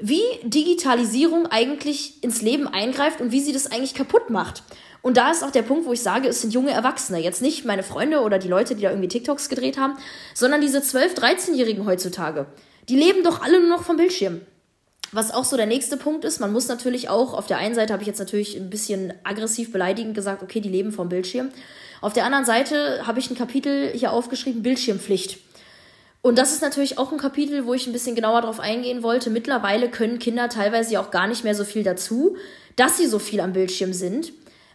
wie 0.00 0.22
Digitalisierung 0.42 1.46
eigentlich 1.46 2.22
ins 2.22 2.40
Leben 2.40 2.66
eingreift 2.66 3.20
und 3.20 3.32
wie 3.32 3.40
sie 3.40 3.52
das 3.52 3.70
eigentlich 3.70 3.92
kaputt 3.94 4.30
macht. 4.30 4.62
Und 5.02 5.16
da 5.16 5.30
ist 5.30 5.42
auch 5.42 5.50
der 5.50 5.62
Punkt, 5.62 5.86
wo 5.86 5.92
ich 5.92 6.02
sage, 6.02 6.28
es 6.28 6.40
sind 6.40 6.52
junge 6.52 6.72
Erwachsene. 6.72 7.18
Jetzt 7.18 7.42
nicht 7.42 7.64
meine 7.64 7.82
Freunde 7.82 8.20
oder 8.20 8.38
die 8.38 8.48
Leute, 8.48 8.74
die 8.74 8.82
da 8.82 8.90
irgendwie 8.90 9.08
TikToks 9.08 9.48
gedreht 9.48 9.78
haben, 9.78 9.96
sondern 10.34 10.60
diese 10.60 10.78
12-, 10.78 11.16
13-Jährigen 11.16 11.86
heutzutage. 11.86 12.46
Die 12.88 12.96
leben 12.96 13.24
doch 13.24 13.40
alle 13.42 13.60
nur 13.60 13.70
noch 13.70 13.84
vom 13.84 13.96
Bildschirm. 13.96 14.40
Was 15.12 15.32
auch 15.32 15.44
so 15.44 15.56
der 15.56 15.66
nächste 15.66 15.96
Punkt 15.96 16.24
ist, 16.24 16.38
man 16.38 16.52
muss 16.52 16.68
natürlich 16.68 17.08
auch, 17.08 17.34
auf 17.34 17.46
der 17.46 17.58
einen 17.58 17.74
Seite 17.74 17.92
habe 17.92 18.02
ich 18.02 18.06
jetzt 18.06 18.20
natürlich 18.20 18.56
ein 18.56 18.70
bisschen 18.70 19.12
aggressiv 19.24 19.72
beleidigend 19.72 20.14
gesagt, 20.14 20.42
okay, 20.42 20.60
die 20.60 20.68
leben 20.68 20.92
vom 20.92 21.08
Bildschirm. 21.08 21.48
Auf 22.00 22.12
der 22.12 22.24
anderen 22.24 22.44
Seite 22.44 23.06
habe 23.06 23.18
ich 23.18 23.28
ein 23.28 23.36
Kapitel 23.36 23.90
hier 23.92 24.12
aufgeschrieben, 24.12 24.62
Bildschirmpflicht. 24.62 25.38
Und 26.22 26.38
das 26.38 26.52
ist 26.52 26.62
natürlich 26.62 26.98
auch 26.98 27.12
ein 27.12 27.18
Kapitel, 27.18 27.66
wo 27.66 27.74
ich 27.74 27.86
ein 27.86 27.92
bisschen 27.92 28.14
genauer 28.14 28.42
drauf 28.42 28.60
eingehen 28.60 29.02
wollte. 29.02 29.30
Mittlerweile 29.30 29.90
können 29.90 30.18
Kinder 30.18 30.48
teilweise 30.48 31.00
auch 31.00 31.10
gar 31.10 31.26
nicht 31.26 31.44
mehr 31.44 31.54
so 31.54 31.64
viel 31.64 31.82
dazu, 31.82 32.36
dass 32.76 32.98
sie 32.98 33.06
so 33.06 33.18
viel 33.18 33.40
am 33.40 33.52
Bildschirm 33.52 33.92
sind, 33.92 34.32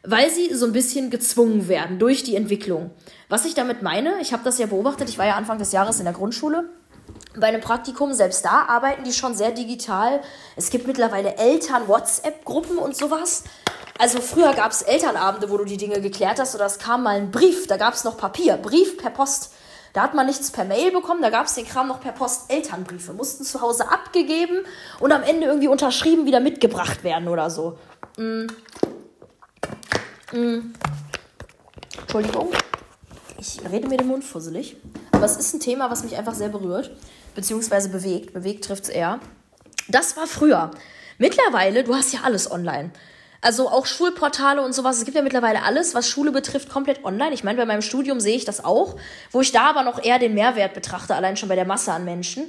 weil 0.08 0.30
sie 0.30 0.54
so 0.54 0.66
ein 0.66 0.72
bisschen 0.72 1.10
gezwungen 1.10 1.68
werden 1.68 2.00
durch 2.00 2.24
die 2.24 2.36
Entwicklung. 2.36 2.92
Was 3.30 3.46
ich 3.46 3.54
damit 3.54 3.82
meine, 3.82 4.20
ich 4.22 4.34
habe 4.34 4.44
das 4.44 4.58
ja 4.58 4.68
beobachtet, 4.68 5.10
ich 5.10 5.18
war 5.18 5.26
ja 5.26 5.36
Anfang 5.36 5.58
des 5.58 5.72
Jahres 5.72 6.00
in 6.00 6.06
der 6.06 6.14
Grundschule. 6.14 6.70
Bei 7.38 7.48
einem 7.48 7.62
Praktikum, 7.62 8.14
selbst 8.14 8.46
da 8.46 8.66
arbeiten 8.68 9.04
die 9.04 9.14
schon 9.14 9.36
sehr 9.36 9.52
digital. 9.52 10.22
Es 10.56 10.70
gibt 10.70 10.88
mittlerweile 10.88 11.36
Eltern-WhatsApp-Gruppen 11.38 12.78
und 12.78 12.96
sowas. 12.96 13.44
Also 13.98 14.20
früher 14.20 14.54
gab 14.54 14.72
es 14.72 14.82
Elternabende, 14.82 15.50
wo 15.50 15.58
du 15.58 15.66
die 15.66 15.78
Dinge 15.78 16.02
geklärt 16.02 16.40
hast 16.40 16.56
oder 16.56 16.66
es 16.66 16.80
kam 16.80 17.04
mal 17.04 17.16
ein 17.16 17.32
Brief, 17.32 17.68
da 17.68 17.78
gab 17.78 17.94
es 17.94 18.04
noch 18.04 18.18
Papier, 18.18 18.58
Brief 18.58 18.98
per 18.98 19.10
Post. 19.10 19.54
Da 19.94 20.04
hat 20.04 20.14
man 20.14 20.26
nichts 20.26 20.52
per 20.52 20.66
Mail 20.66 20.92
bekommen, 20.92 21.22
da 21.22 21.30
gab 21.30 21.46
es 21.46 21.56
den 21.56 21.66
Kram 21.66 21.88
noch 21.88 22.02
per 22.02 22.12
Post 22.12 22.52
Elternbriefe, 22.52 23.14
mussten 23.14 23.46
zu 23.46 23.62
Hause 23.62 23.90
abgegeben 23.90 24.66
und 25.00 25.14
am 25.14 25.24
Ende 25.24 25.48
irgendwie 25.48 25.70
unterschrieben 25.70 26.26
wieder 26.26 26.42
mitgebracht 26.42 27.06
werden 27.06 27.30
oder 27.30 27.50
so. 27.50 27.78
Mm. 28.18 28.48
Mm. 30.32 30.74
Entschuldigung, 32.02 32.52
ich 33.40 33.60
rede 33.70 33.88
mir 33.88 33.98
den 33.98 34.08
Mund 34.08 34.24
fusselig. 34.24 34.78
Aber 35.12 35.26
es 35.26 35.38
ist 35.38 35.54
ein 35.54 35.60
Thema, 35.60 35.90
was 35.90 36.04
mich 36.04 36.18
einfach 36.18 36.34
sehr 36.34 36.50
berührt, 36.50 36.92
beziehungsweise 37.36 37.90
bewegt. 37.90 38.34
Bewegt 38.34 38.66
trifft 38.66 38.84
es 38.84 38.90
eher. 38.90 39.20
Das 39.88 40.18
war 40.18 40.28
früher. 40.28 40.72
Mittlerweile, 41.18 41.84
du 41.84 41.96
hast 41.96 42.14
ja 42.14 42.22
alles 42.24 42.52
online. 42.52 42.92
Also 43.42 43.70
auch 43.70 43.86
Schulportale 43.86 44.62
und 44.62 44.74
sowas. 44.74 44.98
Es 44.98 45.06
gibt 45.06 45.16
ja 45.16 45.22
mittlerweile 45.22 45.64
alles, 45.64 45.94
was 45.94 46.10
Schule 46.10 46.32
betrifft, 46.32 46.70
komplett 46.70 47.06
online. 47.06 47.34
Ich 47.34 47.44
meine, 47.44 47.58
bei 47.58 47.66
meinem 47.66 47.82
Studium 47.82 48.20
sehe 48.20 48.36
ich 48.36 48.46
das 48.46 48.66
auch, 48.66 48.96
wo 49.32 49.42
ich 49.42 49.52
da 49.52 49.70
aber 49.70 49.84
noch 49.84 50.04
eher 50.04 50.20
den 50.20 50.34
Mehrwert 50.34 50.74
betrachte, 50.74 51.16
allein 51.16 51.38
schon 51.38 51.50
bei 51.50 51.56
der 51.56 51.66
Masse 51.66 51.94
an 51.94 52.06
Menschen. 52.06 52.46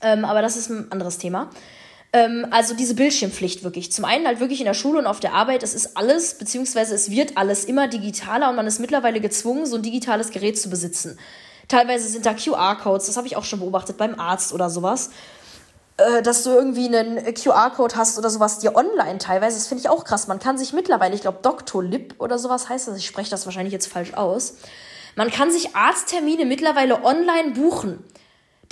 Ähm, 0.00 0.24
aber 0.24 0.40
das 0.40 0.56
ist 0.56 0.70
ein 0.70 0.92
anderes 0.92 1.18
Thema. 1.18 1.50
Ähm, 2.12 2.46
also 2.50 2.74
diese 2.74 2.94
Bildschirmpflicht 2.94 3.64
wirklich. 3.64 3.92
Zum 3.92 4.04
einen 4.04 4.26
halt 4.26 4.40
wirklich 4.40 4.60
in 4.60 4.66
der 4.66 4.74
Schule 4.74 4.98
und 4.98 5.06
auf 5.06 5.20
der 5.20 5.32
Arbeit. 5.32 5.62
Es 5.62 5.74
ist 5.74 5.96
alles, 5.96 6.34
beziehungsweise 6.34 6.94
es 6.94 7.10
wird 7.10 7.36
alles 7.36 7.64
immer 7.64 7.88
digitaler 7.88 8.50
und 8.50 8.56
man 8.56 8.66
ist 8.66 8.80
mittlerweile 8.80 9.20
gezwungen, 9.20 9.66
so 9.66 9.76
ein 9.76 9.82
digitales 9.82 10.30
Gerät 10.30 10.60
zu 10.60 10.68
besitzen. 10.68 11.18
Teilweise 11.68 12.08
sind 12.08 12.26
da 12.26 12.34
QR-Codes, 12.34 13.06
das 13.06 13.16
habe 13.16 13.26
ich 13.26 13.36
auch 13.36 13.44
schon 13.44 13.60
beobachtet 13.60 13.96
beim 13.96 14.18
Arzt 14.18 14.52
oder 14.52 14.68
sowas. 14.68 15.10
Äh, 15.98 16.22
dass 16.22 16.42
du 16.42 16.50
irgendwie 16.50 16.86
einen 16.86 17.22
QR-Code 17.34 17.96
hast 17.96 18.18
oder 18.18 18.30
sowas 18.30 18.58
dir 18.58 18.74
online 18.74 19.18
teilweise. 19.18 19.56
Das 19.56 19.68
finde 19.68 19.82
ich 19.82 19.88
auch 19.88 20.04
krass. 20.04 20.26
Man 20.26 20.38
kann 20.38 20.58
sich 20.58 20.72
mittlerweile, 20.72 21.14
ich 21.14 21.20
glaube, 21.20 21.38
Doctolib 21.42 22.14
oder 22.18 22.38
sowas 22.38 22.68
heißt 22.68 22.88
das, 22.88 22.96
ich 22.96 23.06
spreche 23.06 23.30
das 23.30 23.44
wahrscheinlich 23.44 23.72
jetzt 23.72 23.86
falsch 23.86 24.14
aus. 24.14 24.54
Man 25.16 25.30
kann 25.30 25.50
sich 25.50 25.76
Arzttermine 25.76 26.46
mittlerweile 26.46 27.04
online 27.04 27.50
buchen, 27.50 28.02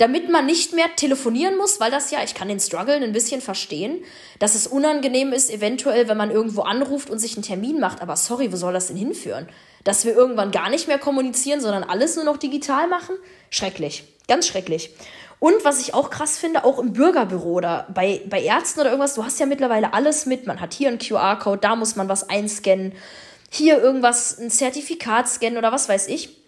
damit 0.01 0.31
man 0.31 0.47
nicht 0.47 0.73
mehr 0.73 0.87
telefonieren 0.95 1.57
muss, 1.57 1.79
weil 1.79 1.91
das 1.91 2.09
ja, 2.09 2.23
ich 2.23 2.33
kann 2.33 2.47
den 2.47 2.59
Struggle 2.59 2.95
ein 2.95 3.13
bisschen 3.13 3.39
verstehen, 3.39 4.03
dass 4.39 4.55
es 4.55 4.65
unangenehm 4.65 5.31
ist, 5.31 5.51
eventuell, 5.51 6.07
wenn 6.07 6.17
man 6.17 6.31
irgendwo 6.31 6.61
anruft 6.61 7.11
und 7.11 7.19
sich 7.19 7.35
einen 7.35 7.43
Termin 7.43 7.79
macht. 7.79 8.01
Aber 8.01 8.15
sorry, 8.15 8.51
wo 8.51 8.55
soll 8.55 8.73
das 8.73 8.87
denn 8.87 8.97
hinführen? 8.97 9.47
Dass 9.83 10.03
wir 10.03 10.15
irgendwann 10.15 10.49
gar 10.49 10.71
nicht 10.71 10.87
mehr 10.87 10.97
kommunizieren, 10.97 11.61
sondern 11.61 11.83
alles 11.83 12.15
nur 12.15 12.25
noch 12.25 12.37
digital 12.37 12.87
machen? 12.87 13.15
Schrecklich. 13.51 14.03
Ganz 14.27 14.47
schrecklich. 14.47 14.89
Und 15.37 15.63
was 15.63 15.79
ich 15.79 15.93
auch 15.93 16.09
krass 16.09 16.39
finde, 16.39 16.63
auch 16.63 16.79
im 16.79 16.93
Bürgerbüro 16.93 17.51
oder 17.51 17.85
bei, 17.93 18.21
bei 18.27 18.41
Ärzten 18.41 18.79
oder 18.79 18.89
irgendwas, 18.89 19.13
du 19.13 19.23
hast 19.23 19.39
ja 19.39 19.45
mittlerweile 19.45 19.93
alles 19.93 20.25
mit. 20.25 20.47
Man 20.47 20.61
hat 20.61 20.73
hier 20.73 20.87
einen 20.87 20.97
QR-Code, 20.97 21.61
da 21.61 21.75
muss 21.75 21.95
man 21.95 22.09
was 22.09 22.27
einscannen, 22.27 22.93
hier 23.51 23.79
irgendwas, 23.79 24.39
ein 24.39 24.49
Zertifikat 24.49 25.29
scannen 25.29 25.59
oder 25.59 25.71
was 25.71 25.87
weiß 25.87 26.07
ich. 26.07 26.40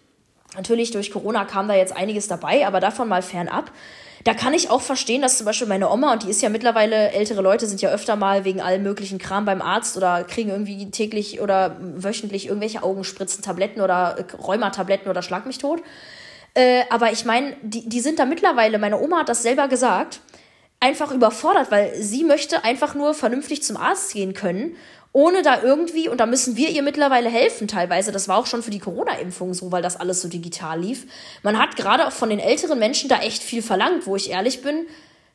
Natürlich 0.56 0.90
durch 0.90 1.10
Corona 1.10 1.44
kam 1.44 1.68
da 1.68 1.74
jetzt 1.74 1.96
einiges 1.96 2.28
dabei, 2.28 2.66
aber 2.66 2.80
davon 2.80 3.08
mal 3.08 3.22
fernab. 3.22 3.70
Da 4.24 4.32
kann 4.32 4.54
ich 4.54 4.70
auch 4.70 4.80
verstehen, 4.80 5.20
dass 5.20 5.36
zum 5.36 5.44
Beispiel 5.44 5.68
meine 5.68 5.90
Oma, 5.90 6.12
und 6.14 6.22
die 6.22 6.30
ist 6.30 6.40
ja 6.40 6.48
mittlerweile, 6.48 7.10
ältere 7.12 7.42
Leute 7.42 7.66
sind 7.66 7.82
ja 7.82 7.90
öfter 7.90 8.16
mal 8.16 8.44
wegen 8.46 8.62
allem 8.62 8.82
möglichen 8.82 9.18
Kram 9.18 9.44
beim 9.44 9.60
Arzt 9.60 9.98
oder 9.98 10.24
kriegen 10.24 10.48
irgendwie 10.48 10.90
täglich 10.90 11.40
oder 11.42 11.76
wöchentlich 11.78 12.46
irgendwelche 12.46 12.82
Augenspritzen, 12.82 13.42
Tabletten 13.42 13.82
oder 13.82 14.16
Rheumatabletten 14.38 15.10
oder 15.10 15.20
Schlag 15.20 15.44
mich 15.44 15.58
tot. 15.58 15.82
Äh, 16.54 16.84
aber 16.88 17.12
ich 17.12 17.26
meine, 17.26 17.54
die, 17.62 17.86
die 17.86 18.00
sind 18.00 18.18
da 18.18 18.24
mittlerweile, 18.24 18.78
meine 18.78 18.98
Oma 18.98 19.20
hat 19.20 19.28
das 19.28 19.42
selber 19.42 19.68
gesagt, 19.68 20.20
einfach 20.80 21.10
überfordert, 21.10 21.70
weil 21.70 21.94
sie 21.96 22.24
möchte 22.24 22.64
einfach 22.64 22.94
nur 22.94 23.12
vernünftig 23.12 23.62
zum 23.62 23.76
Arzt 23.76 24.12
gehen 24.12 24.32
können, 24.32 24.76
ohne 25.14 25.42
da 25.42 25.62
irgendwie, 25.62 26.08
und 26.08 26.18
da 26.18 26.26
müssen 26.26 26.56
wir 26.56 26.70
ihr 26.70 26.82
mittlerweile 26.82 27.28
helfen 27.28 27.68
teilweise, 27.68 28.10
das 28.10 28.26
war 28.26 28.36
auch 28.36 28.46
schon 28.46 28.64
für 28.64 28.72
die 28.72 28.80
Corona-Impfung 28.80 29.54
so, 29.54 29.70
weil 29.70 29.80
das 29.80 29.94
alles 29.94 30.20
so 30.20 30.26
digital 30.26 30.80
lief. 30.80 31.06
Man 31.44 31.56
hat 31.56 31.76
gerade 31.76 32.08
auch 32.08 32.12
von 32.12 32.30
den 32.30 32.40
älteren 32.40 32.80
Menschen 32.80 33.08
da 33.08 33.20
echt 33.20 33.40
viel 33.40 33.62
verlangt, 33.62 34.08
wo 34.08 34.16
ich 34.16 34.30
ehrlich 34.30 34.60
bin, 34.60 34.86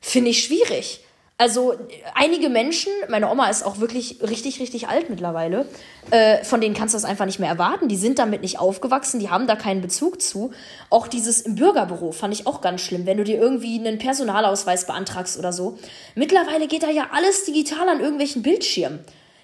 finde 0.01 0.31
ich 0.31 0.43
schwierig. 0.43 0.99
Also 1.37 1.75
einige 2.13 2.49
Menschen, 2.49 2.91
meine 3.07 3.31
Oma 3.31 3.49
ist 3.49 3.65
auch 3.65 3.79
wirklich 3.79 4.21
richtig, 4.21 4.59
richtig 4.59 4.89
alt 4.89 5.09
mittlerweile, 5.09 5.65
äh, 6.11 6.43
von 6.43 6.59
denen 6.59 6.75
kannst 6.75 6.93
du 6.93 6.97
das 6.97 7.05
einfach 7.05 7.25
nicht 7.25 7.39
mehr 7.39 7.47
erwarten. 7.47 7.87
Die 7.87 7.95
sind 7.95 8.19
damit 8.19 8.41
nicht 8.41 8.59
aufgewachsen, 8.59 9.21
die 9.21 9.29
haben 9.29 9.47
da 9.47 9.55
keinen 9.55 9.81
Bezug 9.81 10.21
zu. 10.21 10.51
Auch 10.89 11.07
dieses 11.07 11.39
im 11.39 11.55
Bürgerbüro 11.55 12.11
fand 12.11 12.33
ich 12.33 12.45
auch 12.45 12.59
ganz 12.59 12.81
schlimm, 12.81 13.05
wenn 13.05 13.15
du 13.15 13.23
dir 13.23 13.39
irgendwie 13.39 13.79
einen 13.79 13.97
Personalausweis 13.97 14.85
beantragst 14.85 15.39
oder 15.39 15.53
so. 15.53 15.79
Mittlerweile 16.15 16.67
geht 16.67 16.83
da 16.83 16.89
ja 16.89 17.07
alles 17.13 17.45
digital 17.45 17.87
an 17.87 18.01
irgendwelchen 18.01 18.41
Bildschirmen. 18.41 18.99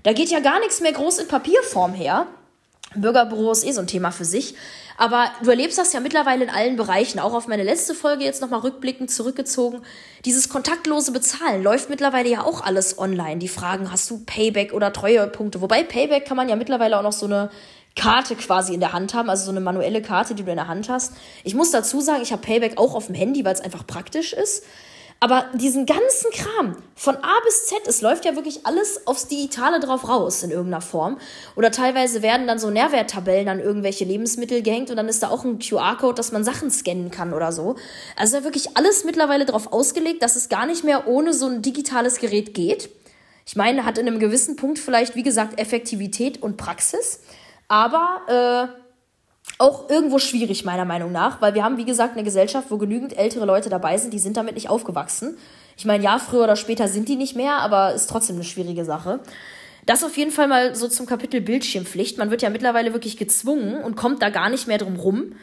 Da 0.05 0.13
geht 0.13 0.29
ja 0.29 0.39
gar 0.39 0.59
nichts 0.59 0.81
mehr 0.81 0.91
groß 0.91 1.17
in 1.17 1.27
Papierform 1.27 1.95
her. 1.95 2.27
Bürgerbüro 2.93 3.51
ist 3.51 3.65
eh 3.65 3.71
so 3.71 3.81
ein 3.81 3.87
Thema 3.87 4.11
für 4.11 4.23
sich. 4.23 4.53
Aber 4.97 5.31
du 5.43 5.49
erlebst 5.49 5.79
das 5.79 5.93
ja 5.93 5.99
mittlerweile 5.99 6.43
in 6.43 6.51
allen 6.51 6.75
Bereichen. 6.75 7.19
Auch 7.19 7.33
auf 7.33 7.47
meine 7.47 7.63
letzte 7.63 7.95
Folge 7.95 8.23
jetzt 8.23 8.39
nochmal 8.39 8.59
rückblickend 8.59 9.09
zurückgezogen. 9.09 9.81
Dieses 10.23 10.47
kontaktlose 10.47 11.11
Bezahlen 11.11 11.63
läuft 11.63 11.89
mittlerweile 11.89 12.29
ja 12.29 12.43
auch 12.43 12.61
alles 12.61 12.99
online. 12.99 13.39
Die 13.39 13.47
Fragen, 13.47 13.91
hast 13.91 14.07
du 14.11 14.23
Payback 14.23 14.73
oder 14.73 14.93
Treuepunkte? 14.93 15.59
Wobei 15.61 15.83
Payback 15.83 16.25
kann 16.25 16.37
man 16.37 16.49
ja 16.49 16.55
mittlerweile 16.55 16.99
auch 16.99 17.03
noch 17.03 17.11
so 17.11 17.25
eine 17.25 17.49
Karte 17.95 18.35
quasi 18.35 18.75
in 18.75 18.81
der 18.81 18.93
Hand 18.93 19.15
haben, 19.15 19.31
also 19.31 19.45
so 19.45 19.51
eine 19.51 19.59
manuelle 19.59 20.03
Karte, 20.03 20.35
die 20.35 20.43
du 20.43 20.51
in 20.51 20.57
der 20.57 20.67
Hand 20.67 20.87
hast. 20.87 21.13
Ich 21.43 21.55
muss 21.55 21.71
dazu 21.71 21.99
sagen, 21.99 22.21
ich 22.21 22.31
habe 22.31 22.43
Payback 22.43 22.77
auch 22.77 22.93
auf 22.93 23.07
dem 23.07 23.15
Handy, 23.15 23.43
weil 23.43 23.55
es 23.55 23.61
einfach 23.61 23.87
praktisch 23.87 24.33
ist. 24.33 24.65
Aber 25.19 25.45
diesen 25.53 25.85
ganzen 25.85 26.29
Kram 26.31 26.75
von 26.93 27.15
A 27.15 27.39
bis 27.45 27.67
Z, 27.67 27.87
es 27.87 28.01
läuft 28.01 28.25
ja 28.25 28.35
wirklich 28.35 28.65
alles 28.65 29.07
aufs 29.07 29.27
Digitale 29.27 29.79
drauf 29.79 30.07
raus 30.07 30.43
in 30.43 30.51
irgendeiner 30.51 30.81
Form. 30.81 31.17
Oder 31.55 31.71
teilweise 31.71 32.21
werden 32.21 32.47
dann 32.47 32.59
so 32.59 32.69
Nährwerttabellen 32.69 33.47
an 33.47 33.59
irgendwelche 33.59 34.03
Lebensmittel 34.03 34.61
gehängt 34.61 34.89
und 34.89 34.97
dann 34.97 35.07
ist 35.07 35.23
da 35.23 35.29
auch 35.29 35.45
ein 35.45 35.59
QR-Code, 35.59 36.15
dass 36.15 36.31
man 36.31 36.43
Sachen 36.43 36.69
scannen 36.69 37.11
kann 37.11 37.33
oder 37.33 37.51
so. 37.51 37.75
Also 38.15 38.37
da 38.37 38.43
wirklich 38.43 38.75
alles 38.77 39.03
mittlerweile 39.03 39.45
drauf 39.45 39.71
ausgelegt, 39.71 40.21
dass 40.21 40.35
es 40.35 40.49
gar 40.49 40.65
nicht 40.65 40.83
mehr 40.83 41.07
ohne 41.07 41.33
so 41.33 41.47
ein 41.47 41.61
digitales 41.61 42.19
Gerät 42.19 42.53
geht. 42.53 42.89
Ich 43.47 43.55
meine, 43.55 43.85
hat 43.85 43.97
in 43.97 44.07
einem 44.07 44.19
gewissen 44.19 44.57
Punkt 44.57 44.79
vielleicht, 44.79 45.15
wie 45.15 45.23
gesagt, 45.23 45.59
Effektivität 45.59 46.41
und 46.41 46.57
Praxis. 46.57 47.21
Aber 47.67 48.69
äh, 48.71 48.84
auch 49.57 49.89
irgendwo 49.89 50.19
schwierig, 50.19 50.65
meiner 50.65 50.85
Meinung 50.85 51.11
nach, 51.11 51.41
weil 51.41 51.53
wir 51.53 51.63
haben, 51.63 51.77
wie 51.77 51.85
gesagt, 51.85 52.13
eine 52.13 52.23
Gesellschaft, 52.23 52.69
wo 52.71 52.77
genügend 52.77 53.17
ältere 53.17 53.45
Leute 53.45 53.69
dabei 53.69 53.97
sind, 53.97 54.13
die 54.13 54.19
sind 54.19 54.37
damit 54.37 54.55
nicht 54.55 54.69
aufgewachsen. 54.69 55.37
Ich 55.77 55.85
meine, 55.85 56.03
ja, 56.03 56.19
früher 56.19 56.43
oder 56.43 56.55
später 56.55 56.87
sind 56.87 57.07
die 57.07 57.15
nicht 57.15 57.35
mehr, 57.35 57.57
aber 57.57 57.93
ist 57.93 58.09
trotzdem 58.09 58.35
eine 58.35 58.43
schwierige 58.43 58.85
Sache. 58.85 59.19
Das 59.85 60.03
auf 60.03 60.17
jeden 60.17 60.31
Fall 60.31 60.47
mal 60.47 60.75
so 60.75 60.87
zum 60.87 61.05
Kapitel 61.05 61.41
Bildschirmpflicht. 61.41 62.17
Man 62.17 62.31
wird 62.31 62.41
ja 62.41 62.49
mittlerweile 62.49 62.93
wirklich 62.93 63.17
gezwungen 63.17 63.83
und 63.83 63.95
kommt 63.95 64.21
da 64.21 64.29
gar 64.29 64.49
nicht 64.49 64.67
mehr 64.67 64.77
drum 64.77 64.95
rum. 64.95 65.33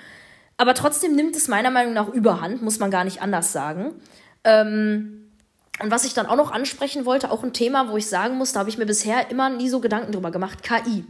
Aber 0.57 0.75
trotzdem 0.75 1.15
nimmt 1.15 1.37
es 1.37 1.49
meiner 1.49 1.71
Meinung 1.71 1.95
nach 1.95 2.09
überhand, 2.09 2.63
muss 2.63 2.79
man 2.79 2.91
gar 2.91 3.05
nicht 3.05 3.23
anders 3.23 3.53
sagen. 3.53 3.95
Ähm, 4.45 5.31
und 5.83 5.91
was 5.91 6.05
ich 6.05 6.15
dann 6.15 6.27
auch 6.27 6.37
noch 6.37 6.51
ansprechen 6.51 7.05
wollte, 7.07 7.31
auch 7.31 7.43
ein 7.43 7.53
Thema, 7.53 7.89
wo 7.89 7.97
ich 7.97 8.07
sagen 8.07 8.37
muss, 8.37 8.53
da 8.53 8.61
habe 8.61 8.69
ich 8.69 8.79
mir 8.79 8.87
bisher 8.87 9.31
immer 9.31 9.49
nie 9.49 9.69
so 9.69 9.81
Gedanken 9.81 10.13
drüber 10.13 10.31
gemacht, 10.31 10.63
KI. 10.63 11.05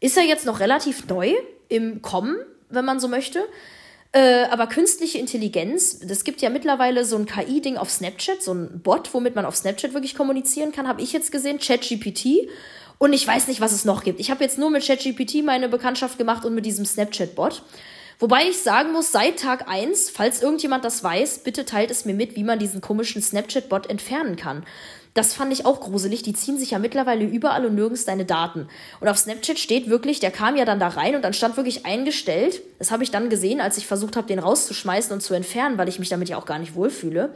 Ist 0.00 0.16
ja 0.16 0.22
jetzt 0.22 0.46
noch 0.46 0.60
relativ 0.60 1.06
neu, 1.06 1.34
im 1.70 2.02
Kommen, 2.02 2.36
wenn 2.68 2.84
man 2.84 3.00
so 3.00 3.08
möchte. 3.08 3.46
Äh, 4.12 4.44
aber 4.50 4.66
künstliche 4.66 5.18
Intelligenz, 5.18 6.00
das 6.00 6.24
gibt 6.24 6.42
ja 6.42 6.50
mittlerweile 6.50 7.04
so 7.04 7.16
ein 7.16 7.26
KI-Ding 7.26 7.76
auf 7.76 7.90
Snapchat, 7.90 8.42
so 8.42 8.52
ein 8.52 8.80
Bot, 8.82 9.14
womit 9.14 9.36
man 9.36 9.46
auf 9.46 9.56
Snapchat 9.56 9.94
wirklich 9.94 10.16
kommunizieren 10.16 10.72
kann, 10.72 10.88
habe 10.88 11.00
ich 11.00 11.12
jetzt 11.12 11.30
gesehen, 11.30 11.60
ChatGPT. 11.60 12.48
Und 12.98 13.12
ich 13.12 13.26
weiß 13.26 13.46
nicht, 13.46 13.60
was 13.60 13.72
es 13.72 13.84
noch 13.84 14.02
gibt. 14.02 14.20
Ich 14.20 14.30
habe 14.30 14.42
jetzt 14.42 14.58
nur 14.58 14.68
mit 14.68 14.84
ChatGPT 14.84 15.44
meine 15.44 15.68
Bekanntschaft 15.68 16.18
gemacht 16.18 16.44
und 16.44 16.54
mit 16.54 16.66
diesem 16.66 16.84
Snapchat-Bot. 16.84 17.62
Wobei 18.18 18.42
ich 18.50 18.58
sagen 18.58 18.92
muss, 18.92 19.12
seit 19.12 19.38
Tag 19.38 19.66
1, 19.68 20.10
falls 20.10 20.42
irgendjemand 20.42 20.84
das 20.84 21.02
weiß, 21.02 21.38
bitte 21.38 21.64
teilt 21.64 21.90
es 21.90 22.04
mir 22.04 22.12
mit, 22.12 22.36
wie 22.36 22.44
man 22.44 22.58
diesen 22.58 22.82
komischen 22.82 23.22
Snapchat-Bot 23.22 23.88
entfernen 23.88 24.36
kann. 24.36 24.66
Das 25.20 25.34
fand 25.34 25.52
ich 25.52 25.66
auch 25.66 25.80
gruselig. 25.80 26.22
Die 26.22 26.32
ziehen 26.32 26.56
sich 26.56 26.70
ja 26.70 26.78
mittlerweile 26.78 27.26
überall 27.26 27.66
und 27.66 27.74
nirgends 27.74 28.06
deine 28.06 28.24
Daten. 28.24 28.68
Und 29.00 29.08
auf 29.08 29.18
Snapchat 29.18 29.58
steht 29.58 29.90
wirklich, 29.90 30.18
der 30.18 30.30
kam 30.30 30.56
ja 30.56 30.64
dann 30.64 30.80
da 30.80 30.88
rein 30.88 31.14
und 31.14 31.20
dann 31.20 31.34
stand 31.34 31.58
wirklich 31.58 31.84
eingestellt. 31.84 32.62
Das 32.78 32.90
habe 32.90 33.02
ich 33.02 33.10
dann 33.10 33.28
gesehen, 33.28 33.60
als 33.60 33.76
ich 33.76 33.86
versucht 33.86 34.16
habe, 34.16 34.26
den 34.26 34.38
rauszuschmeißen 34.38 35.12
und 35.12 35.20
zu 35.20 35.34
entfernen, 35.34 35.76
weil 35.76 35.90
ich 35.90 35.98
mich 35.98 36.08
damit 36.08 36.30
ja 36.30 36.38
auch 36.38 36.46
gar 36.46 36.58
nicht 36.58 36.74
wohlfühle. 36.74 37.34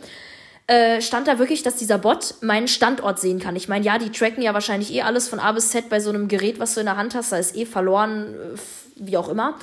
äh, 0.67 1.03
stand 1.03 1.29
da 1.29 1.39
wirklich, 1.39 1.63
dass 1.63 1.77
dieser 1.77 1.99
Bot 1.99 2.37
meinen 2.41 2.69
Standort 2.69 3.21
sehen 3.21 3.39
kann. 3.39 3.55
Ich 3.55 3.69
meine, 3.69 3.85
ja, 3.85 3.99
die 3.99 4.11
tracken 4.11 4.43
ja 4.43 4.55
wahrscheinlich 4.55 4.91
eh 4.95 5.03
alles 5.03 5.29
von 5.29 5.39
A 5.39 5.53
bis 5.53 5.69
Z 5.69 5.91
bei 5.91 6.01
so 6.01 6.09
einem 6.09 6.27
Gerät, 6.27 6.59
was 6.59 6.73
du 6.73 6.81
in 6.81 6.87
der 6.87 6.97
Hand 6.97 7.15
hast, 7.15 7.33
da 7.33 7.37
ist 7.37 7.55
eh 7.55 7.67
verloren, 7.67 8.35
äh, 8.35 8.59
wie 8.97 9.19
auch 9.19 9.29
immer. 9.29 9.59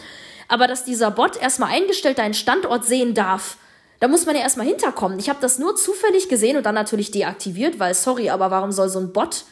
Aber 0.48 0.68
dass 0.68 0.84
dieser 0.84 1.10
Bot 1.10 1.42
erstmal 1.42 1.72
eingestellt 1.72 2.20
deinen 2.20 2.36
Standort 2.36 2.86
sehen 2.86 3.16
darf, 3.16 3.58
da 4.02 4.10
muss 4.10 4.26
man 4.26 4.36
ja 4.36 4.42
erstmal 4.42 4.68
hinterkommen. 4.68 5.20
Ich 5.20 5.30
habe 5.30 5.40
das 5.40 5.58
nur 5.58 5.78
zufällig 5.78 6.28
gesehen 6.28 6.58
und 6.58 6.66
dann 6.66 6.76
natürlich 6.76 7.12
deaktiviert, 7.12 7.80
weil, 7.80 7.94
sorry, 7.94 8.30
aber 8.30 8.52
warum 8.52 8.74
soll 8.74 8.90
so 8.90 9.00
ein 9.00 9.14
Bot 9.14 9.46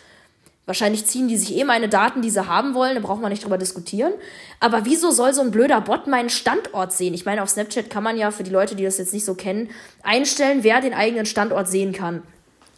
Wahrscheinlich 0.70 1.08
ziehen 1.08 1.28
die 1.28 1.36
sich 1.36 1.56
eh 1.56 1.64
meine 1.64 1.90
Daten, 1.90 2.22
die 2.22 2.30
sie 2.30 2.46
haben 2.46 2.76
wollen, 2.76 2.94
da 2.94 3.02
braucht 3.02 3.22
man 3.22 3.32
nicht 3.32 3.44
drüber 3.44 3.58
diskutieren. 3.58 4.14
Aber 4.60 4.86
wieso 4.86 5.10
soll 5.10 5.34
so 5.34 5.42
ein 5.42 5.50
blöder 5.50 5.82
Bot 5.82 6.06
meinen 6.06 6.30
Standort 6.30 6.94
sehen? 6.94 7.16
Ich 7.16 7.26
meine, 7.26 7.42
auf 7.42 7.50
Snapchat 7.50 7.90
kann 7.90 8.04
man 8.04 8.20
ja 8.20 8.30
für 8.30 8.44
die 8.44 8.52
Leute, 8.52 8.76
die 8.76 8.84
das 8.84 9.00
jetzt 9.00 9.12
nicht 9.12 9.26
so 9.26 9.34
kennen, 9.34 9.72
einstellen, 10.04 10.60
wer 10.62 10.80
den 10.80 10.94
eigenen 10.94 11.26
Standort 11.26 11.68
sehen 11.68 11.92
kann. 11.92 12.22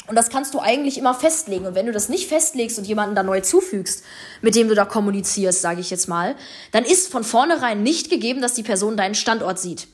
Und 0.07 0.15
das 0.15 0.29
kannst 0.29 0.53
du 0.53 0.59
eigentlich 0.61 0.97
immer 0.97 1.13
festlegen. 1.13 1.65
Und 1.65 1.75
wenn 1.75 1.85
du 1.85 1.91
das 1.91 2.07
nicht 2.07 2.29
festlegst 2.29 2.77
und 2.77 2.87
jemanden 2.87 3.13
da 3.13 3.23
neu 3.23 3.41
zufügst, 3.41 4.05
mit 4.41 4.55
dem 4.55 4.69
du 4.69 4.73
da 4.73 4.85
kommunizierst, 4.85 5.61
sage 5.61 5.81
ich 5.81 5.89
jetzt 5.89 6.07
mal, 6.07 6.37
dann 6.71 6.85
ist 6.85 7.11
von 7.11 7.25
vornherein 7.25 7.83
nicht 7.83 8.09
gegeben, 8.09 8.41
dass 8.41 8.53
die 8.53 8.63
Person 8.63 8.95
deinen 8.95 9.15
Standort 9.15 9.59
sieht. 9.59 9.89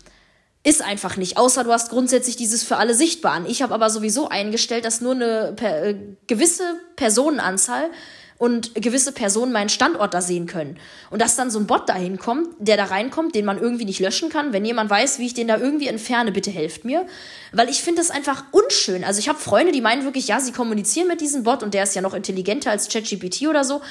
Ist 0.64 0.82
einfach 0.82 1.16
nicht, 1.18 1.38
außer 1.38 1.64
du 1.64 1.72
hast 1.72 1.90
grundsätzlich 1.90 2.36
dieses 2.36 2.64
für 2.64 2.78
alle 2.78 2.94
sichtbar 2.94 3.34
an. 3.34 3.46
Ich 3.46 3.62
habe 3.62 3.74
aber 3.74 3.90
sowieso 3.90 4.28
eingestellt, 4.28 4.86
dass 4.86 5.02
nur 5.02 5.14
eine 5.14 5.54
per, 5.56 5.84
äh, 5.84 5.96
gewisse 6.28 6.64
Personenanzahl 6.96 7.90
und 8.38 8.76
gewisse 8.76 9.12
Personen 9.12 9.52
meinen 9.52 9.70
Standort 9.70 10.14
da 10.14 10.22
sehen 10.22 10.46
können. 10.46 10.78
Und 11.10 11.22
dass 11.22 11.36
dann 11.36 11.50
so 11.50 11.60
ein 11.60 11.66
Bot 11.66 11.90
dahin 11.90 12.18
kommt, 12.20 12.50
der 12.60 12.78
da 12.78 12.86
reinkommt, 12.86 13.34
den 13.34 13.46
man 13.46 13.58
irgendwie 13.58 13.86
nicht 13.86 14.00
löschen 14.00 14.30
kann. 14.30 14.54
Wenn 14.54 14.64
jemand 14.64 14.90
weiß, 14.90 15.20
wie 15.20 15.26
ich 15.26 15.34
den 15.34 15.48
da 15.48 15.58
irgendwie 15.58 15.88
entferne, 15.88 16.32
bitte 16.32 16.52
helft 16.52 16.86
mir. 16.86 17.08
Weil 17.52 17.70
ich 17.70 17.82
finde 17.82 18.02
das 18.02 18.12
einfach 18.12 18.44
unschön. 18.52 19.04
Also 19.04 19.20
ich 19.20 19.28
habe 19.28 19.40
Freunde, 19.40 19.72
die 19.72 19.82
meinen 19.82 20.04
wirklich, 20.04 20.28
ja, 20.28 20.40
sie 20.40 20.52
kommunizieren 20.52 21.08
mit 21.08 21.22
diesem 21.22 21.44
Bot 21.44 21.64
und 21.64 21.74
der 21.74 21.84
ist 21.84 21.96
ja 21.96 22.02
noch 22.02 22.14
intelligenter 22.14 22.70
als 22.70 22.90
ChatGPT 22.90 23.48
oder 23.48 23.64
so. 23.64 23.82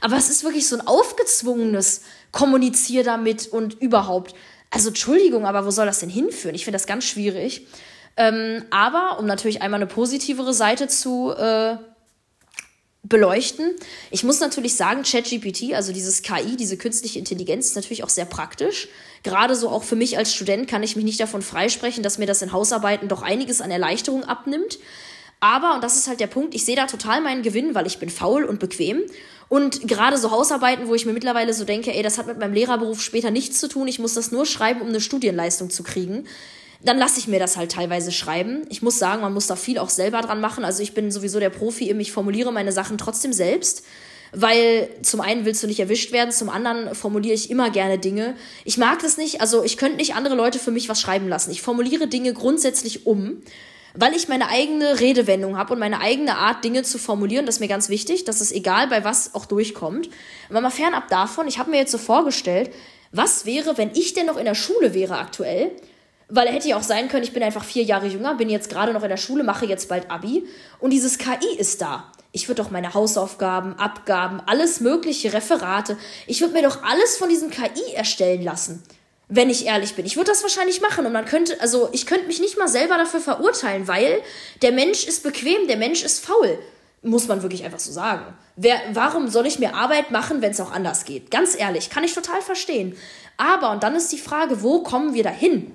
Aber 0.00 0.16
es 0.16 0.28
ist 0.28 0.44
wirklich 0.44 0.68
so 0.68 0.76
ein 0.76 0.86
aufgezwungenes 0.86 2.02
Kommunizier 2.30 3.04
damit 3.04 3.46
und 3.46 3.80
überhaupt. 3.80 4.34
Also 4.74 4.88
Entschuldigung, 4.88 5.46
aber 5.46 5.64
wo 5.64 5.70
soll 5.70 5.86
das 5.86 6.00
denn 6.00 6.10
hinführen? 6.10 6.56
Ich 6.56 6.64
finde 6.64 6.74
das 6.76 6.86
ganz 6.86 7.04
schwierig. 7.04 7.68
Ähm, 8.16 8.64
aber 8.70 9.20
um 9.20 9.26
natürlich 9.26 9.62
einmal 9.62 9.78
eine 9.78 9.86
positivere 9.86 10.52
Seite 10.52 10.88
zu 10.88 11.30
äh, 11.30 11.76
beleuchten, 13.04 13.70
ich 14.10 14.24
muss 14.24 14.40
natürlich 14.40 14.74
sagen, 14.74 15.02
ChatGPT, 15.04 15.74
also 15.74 15.92
dieses 15.92 16.22
KI, 16.22 16.56
diese 16.56 16.76
künstliche 16.76 17.20
Intelligenz, 17.20 17.66
ist 17.66 17.76
natürlich 17.76 18.02
auch 18.02 18.08
sehr 18.08 18.24
praktisch. 18.24 18.88
Gerade 19.22 19.54
so 19.54 19.68
auch 19.68 19.84
für 19.84 19.96
mich 19.96 20.18
als 20.18 20.34
Student 20.34 20.68
kann 20.68 20.82
ich 20.82 20.96
mich 20.96 21.04
nicht 21.04 21.20
davon 21.20 21.42
freisprechen, 21.42 22.02
dass 22.02 22.18
mir 22.18 22.26
das 22.26 22.42
in 22.42 22.50
Hausarbeiten 22.50 23.08
doch 23.08 23.22
einiges 23.22 23.60
an 23.60 23.70
Erleichterung 23.70 24.24
abnimmt. 24.24 24.78
Aber, 25.38 25.74
und 25.74 25.84
das 25.84 25.96
ist 25.96 26.08
halt 26.08 26.18
der 26.18 26.26
Punkt, 26.26 26.54
ich 26.54 26.64
sehe 26.64 26.74
da 26.74 26.86
total 26.86 27.20
meinen 27.20 27.42
Gewinn, 27.42 27.76
weil 27.76 27.86
ich 27.86 27.98
bin 27.98 28.10
faul 28.10 28.44
und 28.44 28.58
bequem. 28.58 29.02
Und 29.48 29.86
gerade 29.86 30.16
so 30.18 30.30
Hausarbeiten, 30.30 30.88
wo 30.88 30.94
ich 30.94 31.06
mir 31.06 31.12
mittlerweile 31.12 31.52
so 31.52 31.64
denke, 31.64 31.94
ey, 31.94 32.02
das 32.02 32.18
hat 32.18 32.26
mit 32.26 32.38
meinem 32.38 32.54
Lehrerberuf 32.54 33.02
später 33.02 33.30
nichts 33.30 33.60
zu 33.60 33.68
tun, 33.68 33.88
ich 33.88 33.98
muss 33.98 34.14
das 34.14 34.32
nur 34.32 34.46
schreiben, 34.46 34.80
um 34.80 34.88
eine 34.88 35.00
Studienleistung 35.00 35.70
zu 35.70 35.82
kriegen, 35.82 36.26
dann 36.82 36.98
lasse 36.98 37.18
ich 37.18 37.28
mir 37.28 37.38
das 37.38 37.56
halt 37.56 37.72
teilweise 37.72 38.12
schreiben. 38.12 38.66
Ich 38.68 38.82
muss 38.82 38.98
sagen, 38.98 39.22
man 39.22 39.32
muss 39.32 39.46
da 39.46 39.56
viel 39.56 39.78
auch 39.78 39.88
selber 39.88 40.20
dran 40.20 40.40
machen. 40.40 40.64
Also 40.64 40.82
ich 40.82 40.92
bin 40.92 41.10
sowieso 41.10 41.40
der 41.40 41.50
Profi 41.50 41.88
im, 41.88 41.98
ich 42.00 42.12
formuliere 42.12 42.52
meine 42.52 42.72
Sachen 42.72 42.98
trotzdem 42.98 43.32
selbst. 43.32 43.84
Weil 44.32 44.88
zum 45.02 45.20
einen 45.20 45.44
willst 45.44 45.62
du 45.62 45.68
nicht 45.68 45.78
erwischt 45.78 46.10
werden, 46.12 46.32
zum 46.32 46.50
anderen 46.50 46.94
formuliere 46.94 47.34
ich 47.34 47.50
immer 47.50 47.70
gerne 47.70 47.98
Dinge. 47.98 48.34
Ich 48.64 48.76
mag 48.78 49.00
das 49.00 49.16
nicht, 49.16 49.40
also 49.40 49.62
ich 49.62 49.76
könnte 49.76 49.96
nicht 49.96 50.16
andere 50.16 50.34
Leute 50.34 50.58
für 50.58 50.72
mich 50.72 50.88
was 50.88 51.00
schreiben 51.00 51.28
lassen. 51.28 51.52
Ich 51.52 51.62
formuliere 51.62 52.08
Dinge 52.08 52.32
grundsätzlich 52.34 53.06
um 53.06 53.42
weil 53.94 54.14
ich 54.14 54.28
meine 54.28 54.48
eigene 54.48 55.00
Redewendung 55.00 55.56
habe 55.56 55.72
und 55.72 55.78
meine 55.78 56.00
eigene 56.00 56.36
Art, 56.36 56.64
Dinge 56.64 56.82
zu 56.82 56.98
formulieren. 56.98 57.46
Das 57.46 57.56
ist 57.56 57.60
mir 57.60 57.68
ganz 57.68 57.88
wichtig, 57.88 58.24
dass 58.24 58.40
es 58.40 58.52
egal 58.52 58.88
bei 58.88 59.04
was 59.04 59.34
auch 59.34 59.46
durchkommt. 59.46 60.10
Aber 60.50 60.60
mal 60.60 60.70
fernab 60.70 61.08
davon, 61.08 61.46
ich 61.46 61.58
habe 61.58 61.70
mir 61.70 61.78
jetzt 61.78 61.92
so 61.92 61.98
vorgestellt, 61.98 62.72
was 63.12 63.46
wäre, 63.46 63.78
wenn 63.78 63.92
ich 63.94 64.12
denn 64.12 64.26
noch 64.26 64.36
in 64.36 64.44
der 64.44 64.56
Schule 64.56 64.92
wäre 64.92 65.18
aktuell? 65.18 65.70
Weil 66.28 66.48
hätte 66.48 66.68
ja 66.68 66.76
auch 66.76 66.82
sein 66.82 67.08
können, 67.08 67.22
ich 67.22 67.32
bin 67.32 67.42
einfach 67.42 67.64
vier 67.64 67.84
Jahre 67.84 68.08
jünger, 68.08 68.34
bin 68.34 68.50
jetzt 68.50 68.68
gerade 68.68 68.92
noch 68.92 69.04
in 69.04 69.10
der 69.10 69.16
Schule, 69.16 69.44
mache 69.44 69.66
jetzt 69.66 69.88
bald 69.88 70.10
Abi 70.10 70.44
und 70.80 70.90
dieses 70.90 71.18
KI 71.18 71.56
ist 71.56 71.80
da. 71.80 72.10
Ich 72.32 72.48
würde 72.48 72.62
doch 72.62 72.72
meine 72.72 72.94
Hausaufgaben, 72.94 73.74
Abgaben, 73.78 74.40
alles 74.46 74.80
mögliche, 74.80 75.32
Referate, 75.32 75.96
ich 76.26 76.40
würde 76.40 76.54
mir 76.54 76.62
doch 76.62 76.82
alles 76.82 77.16
von 77.16 77.28
diesem 77.28 77.50
KI 77.50 77.94
erstellen 77.94 78.42
lassen. 78.42 78.82
Wenn 79.28 79.48
ich 79.48 79.66
ehrlich 79.66 79.94
bin. 79.94 80.04
Ich 80.04 80.16
würde 80.16 80.30
das 80.30 80.42
wahrscheinlich 80.42 80.80
machen 80.80 81.06
und 81.06 81.12
man 81.12 81.24
könnte, 81.24 81.58
also 81.60 81.88
ich 81.92 82.06
könnte 82.06 82.26
mich 82.26 82.40
nicht 82.40 82.58
mal 82.58 82.68
selber 82.68 82.98
dafür 82.98 83.20
verurteilen, 83.20 83.88
weil 83.88 84.20
der 84.62 84.72
Mensch 84.72 85.06
ist 85.06 85.22
bequem, 85.22 85.66
der 85.66 85.78
Mensch 85.78 86.04
ist 86.04 86.24
faul. 86.24 86.58
Muss 87.02 87.28
man 87.28 87.42
wirklich 87.42 87.64
einfach 87.64 87.78
so 87.78 87.92
sagen. 87.92 88.24
Wer, 88.56 88.80
warum 88.92 89.28
soll 89.28 89.46
ich 89.46 89.58
mir 89.58 89.74
Arbeit 89.74 90.10
machen, 90.10 90.42
wenn 90.42 90.52
es 90.52 90.60
auch 90.60 90.72
anders 90.72 91.04
geht? 91.04 91.30
Ganz 91.30 91.58
ehrlich, 91.58 91.90
kann 91.90 92.04
ich 92.04 92.14
total 92.14 92.40
verstehen. 92.40 92.96
Aber, 93.36 93.70
und 93.72 93.82
dann 93.82 93.96
ist 93.96 94.12
die 94.12 94.18
Frage, 94.18 94.62
wo 94.62 94.82
kommen 94.82 95.14
wir 95.14 95.22
da 95.22 95.30
hin? 95.30 95.72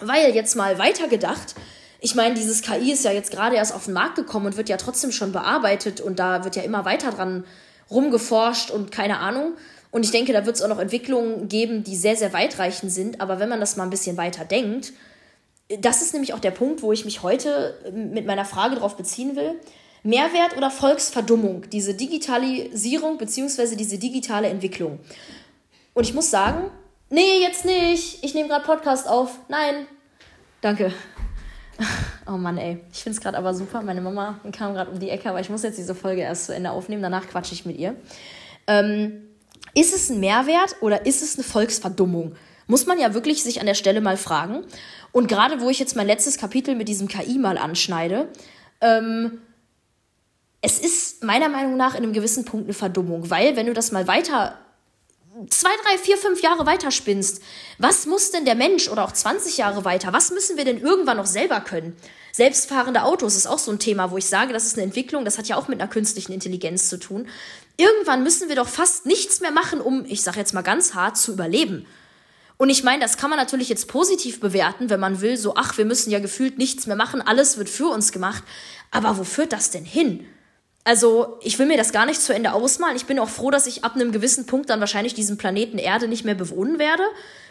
Weil 0.00 0.34
jetzt 0.34 0.56
mal 0.56 0.78
weitergedacht, 0.78 1.54
ich 2.00 2.16
meine, 2.16 2.34
dieses 2.34 2.62
KI 2.62 2.92
ist 2.92 3.04
ja 3.04 3.12
jetzt 3.12 3.30
gerade 3.30 3.54
erst 3.54 3.72
auf 3.72 3.84
den 3.84 3.94
Markt 3.94 4.16
gekommen 4.16 4.46
und 4.46 4.56
wird 4.56 4.68
ja 4.68 4.76
trotzdem 4.76 5.12
schon 5.12 5.30
bearbeitet 5.30 6.00
und 6.00 6.18
da 6.18 6.42
wird 6.42 6.56
ja 6.56 6.62
immer 6.62 6.84
weiter 6.84 7.12
dran 7.12 7.44
rumgeforscht 7.90 8.70
und 8.70 8.90
keine 8.90 9.18
Ahnung. 9.18 9.52
Und 9.92 10.04
ich 10.04 10.10
denke, 10.10 10.32
da 10.32 10.46
wird 10.46 10.56
es 10.56 10.62
auch 10.62 10.68
noch 10.68 10.80
Entwicklungen 10.80 11.48
geben, 11.48 11.84
die 11.84 11.96
sehr, 11.96 12.16
sehr 12.16 12.32
weitreichend 12.32 12.90
sind. 12.90 13.20
Aber 13.20 13.38
wenn 13.38 13.50
man 13.50 13.60
das 13.60 13.76
mal 13.76 13.84
ein 13.84 13.90
bisschen 13.90 14.16
weiter 14.16 14.44
denkt, 14.44 14.92
das 15.78 16.02
ist 16.02 16.14
nämlich 16.14 16.32
auch 16.34 16.40
der 16.40 16.50
Punkt, 16.50 16.82
wo 16.82 16.92
ich 16.92 17.04
mich 17.04 17.22
heute 17.22 17.78
mit 17.92 18.26
meiner 18.26 18.46
Frage 18.46 18.74
darauf 18.74 18.96
beziehen 18.96 19.36
will. 19.36 19.54
Mehrwert 20.02 20.56
oder 20.56 20.70
Volksverdummung, 20.70 21.68
diese 21.70 21.94
Digitalisierung 21.94 23.18
bzw. 23.18 23.76
diese 23.76 23.98
digitale 23.98 24.48
Entwicklung. 24.48 24.98
Und 25.94 26.04
ich 26.04 26.14
muss 26.14 26.30
sagen, 26.30 26.70
nee, 27.10 27.40
jetzt 27.40 27.64
nicht. 27.64 28.24
Ich 28.24 28.34
nehme 28.34 28.48
gerade 28.48 28.64
Podcast 28.64 29.06
auf. 29.06 29.38
Nein. 29.48 29.86
Danke. 30.60 30.92
Oh 32.24 32.36
Mann, 32.36 32.56
ey. 32.56 32.78
Ich 32.92 33.02
finde 33.02 33.16
es 33.16 33.20
gerade 33.20 33.36
aber 33.36 33.52
super. 33.52 33.82
Meine 33.82 34.00
Mama 34.00 34.38
kam 34.56 34.74
gerade 34.74 34.92
um 34.92 35.00
die 35.00 35.10
Ecke, 35.10 35.28
aber 35.28 35.40
ich 35.40 35.50
muss 35.50 35.64
jetzt 35.64 35.76
diese 35.76 35.96
Folge 35.96 36.20
erst 36.20 36.46
zu 36.46 36.54
Ende 36.54 36.70
aufnehmen. 36.70 37.02
Danach 37.02 37.26
quatsche 37.26 37.52
ich 37.52 37.66
mit 37.66 37.76
ihr. 37.76 37.96
Ähm, 38.68 39.31
ist 39.74 39.94
es 39.94 40.10
ein 40.10 40.20
Mehrwert 40.20 40.76
oder 40.80 41.06
ist 41.06 41.22
es 41.22 41.36
eine 41.36 41.44
Volksverdummung? 41.44 42.34
Muss 42.66 42.86
man 42.86 42.98
ja 42.98 43.14
wirklich 43.14 43.42
sich 43.42 43.60
an 43.60 43.66
der 43.66 43.74
Stelle 43.74 44.00
mal 44.00 44.16
fragen. 44.16 44.64
Und 45.12 45.28
gerade 45.28 45.60
wo 45.60 45.68
ich 45.68 45.78
jetzt 45.78 45.96
mein 45.96 46.06
letztes 46.06 46.38
Kapitel 46.38 46.74
mit 46.74 46.88
diesem 46.88 47.08
KI 47.08 47.38
mal 47.38 47.58
anschneide, 47.58 48.28
ähm, 48.80 49.42
es 50.60 50.78
ist 50.78 51.24
meiner 51.24 51.48
Meinung 51.48 51.76
nach 51.76 51.94
in 51.94 52.04
einem 52.04 52.12
gewissen 52.12 52.44
Punkt 52.44 52.66
eine 52.66 52.74
Verdummung, 52.74 53.30
weil 53.30 53.56
wenn 53.56 53.66
du 53.66 53.74
das 53.74 53.92
mal 53.92 54.06
weiter 54.06 54.58
zwei, 55.48 55.70
drei, 55.82 55.98
vier, 55.98 56.16
fünf 56.16 56.42
Jahre 56.42 56.66
weiterspinnst, 56.66 57.42
was 57.78 58.06
muss 58.06 58.30
denn 58.30 58.44
der 58.44 58.54
Mensch 58.54 58.88
oder 58.88 59.04
auch 59.04 59.12
20 59.12 59.56
Jahre 59.56 59.84
weiter, 59.84 60.12
was 60.12 60.30
müssen 60.30 60.56
wir 60.56 60.64
denn 60.64 60.80
irgendwann 60.80 61.16
noch 61.16 61.26
selber 61.26 61.60
können? 61.60 61.96
Selbstfahrende 62.32 63.02
Autos 63.02 63.36
ist 63.36 63.46
auch 63.46 63.58
so 63.58 63.70
ein 63.70 63.78
Thema, 63.78 64.10
wo 64.10 64.16
ich 64.16 64.26
sage, 64.26 64.52
das 64.52 64.66
ist 64.66 64.74
eine 64.74 64.84
Entwicklung, 64.84 65.24
das 65.24 65.36
hat 65.36 65.48
ja 65.48 65.56
auch 65.56 65.68
mit 65.68 65.80
einer 65.80 65.90
künstlichen 65.90 66.32
Intelligenz 66.32 66.88
zu 66.88 66.98
tun. 66.98 67.28
Irgendwann 67.76 68.22
müssen 68.22 68.48
wir 68.48 68.56
doch 68.56 68.68
fast 68.68 69.06
nichts 69.06 69.40
mehr 69.40 69.50
machen, 69.50 69.80
um, 69.80 70.04
ich 70.06 70.22
sage 70.22 70.38
jetzt 70.38 70.54
mal 70.54 70.62
ganz 70.62 70.94
hart, 70.94 71.16
zu 71.16 71.32
überleben. 71.32 71.86
Und 72.58 72.70
ich 72.70 72.84
meine, 72.84 73.02
das 73.02 73.16
kann 73.16 73.30
man 73.30 73.38
natürlich 73.38 73.68
jetzt 73.68 73.88
positiv 73.88 74.38
bewerten, 74.38 74.88
wenn 74.90 75.00
man 75.00 75.20
will, 75.20 75.36
so, 75.36 75.54
ach, 75.56 75.78
wir 75.78 75.84
müssen 75.84 76.10
ja 76.10 76.20
gefühlt 76.20 76.58
nichts 76.58 76.86
mehr 76.86 76.96
machen, 76.96 77.20
alles 77.20 77.58
wird 77.58 77.68
für 77.68 77.86
uns 77.86 78.12
gemacht. 78.12 78.44
Aber 78.90 79.18
wo 79.18 79.24
führt 79.24 79.52
das 79.52 79.70
denn 79.70 79.84
hin? 79.84 80.26
Also, 80.84 81.38
ich 81.42 81.58
will 81.58 81.66
mir 81.66 81.76
das 81.76 81.92
gar 81.92 82.06
nicht 82.06 82.20
zu 82.20 82.34
Ende 82.34 82.52
ausmalen. 82.52 82.96
Ich 82.96 83.06
bin 83.06 83.18
auch 83.18 83.28
froh, 83.28 83.50
dass 83.50 83.66
ich 83.66 83.84
ab 83.84 83.94
einem 83.94 84.10
gewissen 84.10 84.46
Punkt 84.46 84.68
dann 84.68 84.80
wahrscheinlich 84.80 85.14
diesen 85.14 85.38
Planeten 85.38 85.78
Erde 85.78 86.08
nicht 86.08 86.24
mehr 86.24 86.34
bewohnen 86.34 86.78
werde. 86.78 87.04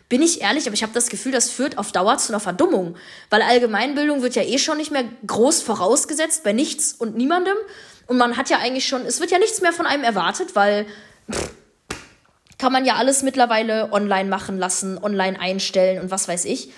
Bin 0.09 0.21
ich 0.21 0.41
ehrlich, 0.41 0.65
aber 0.65 0.73
ich 0.73 0.83
habe 0.83 0.93
das 0.93 1.07
Gefühl, 1.07 1.31
das 1.31 1.49
führt 1.49 1.77
auf 1.77 1.93
Dauer 1.93 2.17
zu 2.17 2.33
einer 2.33 2.41
Verdummung. 2.41 2.97
Weil 3.29 3.41
Allgemeinbildung 3.41 4.21
wird 4.21 4.35
ja 4.35 4.43
eh 4.43 4.57
schon 4.57 4.77
nicht 4.77 4.91
mehr 4.91 5.05
groß 5.25 5.61
vorausgesetzt 5.61 6.43
bei 6.43 6.51
nichts 6.51 6.93
und 6.93 7.15
niemandem. 7.15 7.55
Und 8.11 8.17
man 8.17 8.35
hat 8.35 8.49
ja 8.49 8.57
eigentlich 8.57 8.89
schon, 8.89 9.05
es 9.05 9.21
wird 9.21 9.31
ja 9.31 9.39
nichts 9.39 9.61
mehr 9.61 9.71
von 9.71 9.85
einem 9.85 10.03
erwartet, 10.03 10.53
weil 10.53 10.85
pff, 11.31 11.49
kann 12.57 12.73
man 12.73 12.83
ja 12.83 12.95
alles 12.95 13.23
mittlerweile 13.23 13.93
online 13.93 14.27
machen 14.27 14.57
lassen, 14.57 14.97
online 15.01 15.39
einstellen 15.39 16.01
und 16.01 16.11
was 16.11 16.27
weiß 16.27 16.43
ich. 16.43 16.73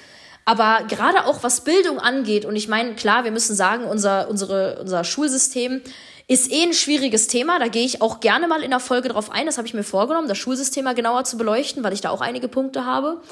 Aber 0.46 0.84
gerade 0.88 1.26
auch 1.26 1.41
was 1.41 1.63
Bildung 1.63 1.98
angeht, 1.98 2.46
und 2.46 2.56
ich 2.56 2.67
meine, 2.67 2.93
klar, 2.93 3.24
wir 3.24 3.32
müssen 3.32 3.56
sagen, 3.56 3.86
unser, 3.86 4.30
unsere, 4.30 4.78
unser 4.80 5.04
Schulsystem 5.04 5.82
ist 6.28 6.52
eh 6.52 6.65
ein 6.65 6.74
schwieriges 6.74 7.26
Thema. 7.26 7.58
Da 7.58 7.67
gehe 7.67 7.84
ich 7.84 8.04
auch 8.04 8.19
gerne 8.19 8.48
mal 8.48 8.62
in 8.62 8.69
der 8.69 8.80
Folge 8.80 9.10
drauf 9.10 9.32
ein. 9.32 9.48
Das 9.48 9.58
habe 9.58 9.67
ich 9.67 9.74
mir 9.74 9.82
vorgenommen, 9.82 10.28
das 10.28 10.38
Schulsystem 10.38 10.84
mal 10.84 10.93
genauer 10.93 11.24
zu 11.24 11.39
beleuchten, 11.39 11.84
weil 11.84 11.93
ich 11.93 12.02
da 12.02 12.12
auch 12.12 12.22
einige 12.22 12.48
Punkte 12.48 12.86
habe. 12.86 13.24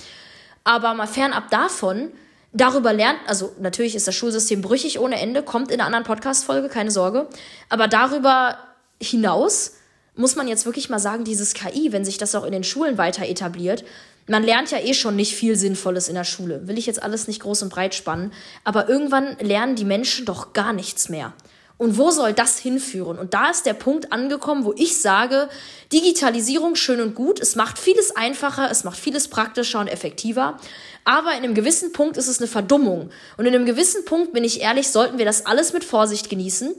Aber 0.64 0.96
mal 0.96 1.06
fernab 1.06 1.52
davon, 1.52 2.12
darüber 2.54 2.94
lernt, 2.94 3.20
also 3.28 3.54
natürlich 3.60 3.96
ist 3.96 4.08
das 4.08 4.16
Schulsystem 4.16 4.62
brüchig 4.62 5.00
ohne 5.00 5.20
Ende, 5.20 5.44
kommt 5.44 5.72
in 5.72 5.80
einer 5.80 5.86
anderen 5.86 6.06
Podcast-Folge, 6.06 6.70
keine 6.70 6.92
Sorge. 6.92 7.28
Aber 7.70 7.88
darüber 7.88 8.58
hinaus 9.02 9.74
muss 10.16 10.36
man 10.36 10.48
jetzt 10.48 10.66
wirklich 10.66 10.90
mal 10.90 11.00
sagen, 11.00 11.24
dieses 11.24 11.54
KI, 11.54 11.92
wenn 11.92 12.06
sich 12.06 12.18
das 12.18 12.36
auch 12.36 12.44
in 12.44 12.52
den 12.52 12.64
Schulen 12.64 12.98
weiter 12.98 13.26
etabliert, 13.28 13.84
Man 14.28 14.44
lernt 14.44 14.72
ja 14.72 14.80
eh 14.80 14.94
schon 14.94 15.16
nicht 15.16 15.36
viel 15.36 15.56
Sinnvolles 15.56 16.08
in 16.08 16.16
der 16.16 16.24
Schule. 16.24 16.68
Will 16.68 16.78
ich 16.78 16.86
jetzt 16.86 17.02
alles 17.02 17.28
nicht 17.28 17.42
groß 17.42 17.64
und 17.64 17.70
breit 17.70 17.96
spannen. 17.96 18.32
Aber 18.64 18.88
irgendwann 18.88 19.38
lernen 19.40 19.76
die 19.76 19.86
Menschen 19.86 20.26
doch 20.26 20.54
gar 20.54 20.74
nichts 20.74 21.10
mehr. 21.10 21.34
Und 21.82 21.98
wo 21.98 22.12
soll 22.12 22.34
das 22.34 22.60
hinführen? 22.60 23.18
Und 23.18 23.34
da 23.34 23.50
ist 23.50 23.66
der 23.66 23.74
Punkt 23.74 24.14
angekommen, 24.14 24.66
wo 24.66 24.74
ich 24.78 25.02
sage, 25.02 25.50
Digitalisierung 25.92 26.76
schön 26.76 27.02
und 27.02 27.16
gut, 27.16 27.40
es 27.40 27.56
macht 27.56 27.80
vieles 27.80 28.16
einfacher, 28.16 28.70
es 28.70 28.84
macht 28.84 29.00
vieles 29.00 29.30
praktischer 29.30 29.80
und 29.80 29.88
effektiver, 29.88 30.60
aber 31.06 31.32
in 31.32 31.38
einem 31.38 31.56
gewissen 31.56 31.92
Punkt 31.92 32.18
ist 32.18 32.28
es 32.28 32.38
eine 32.38 32.48
Verdummung. 32.48 33.10
Und 33.36 33.48
in 33.48 33.56
einem 33.56 33.66
gewissen 33.66 34.06
Punkt, 34.06 34.32
bin 34.32 34.44
ich 34.44 34.62
ehrlich, 34.62 34.90
sollten 34.90 35.18
wir 35.18 35.26
das 35.26 35.48
alles 35.48 35.74
mit 35.74 35.84
Vorsicht 35.84 36.30
genießen, 36.30 36.76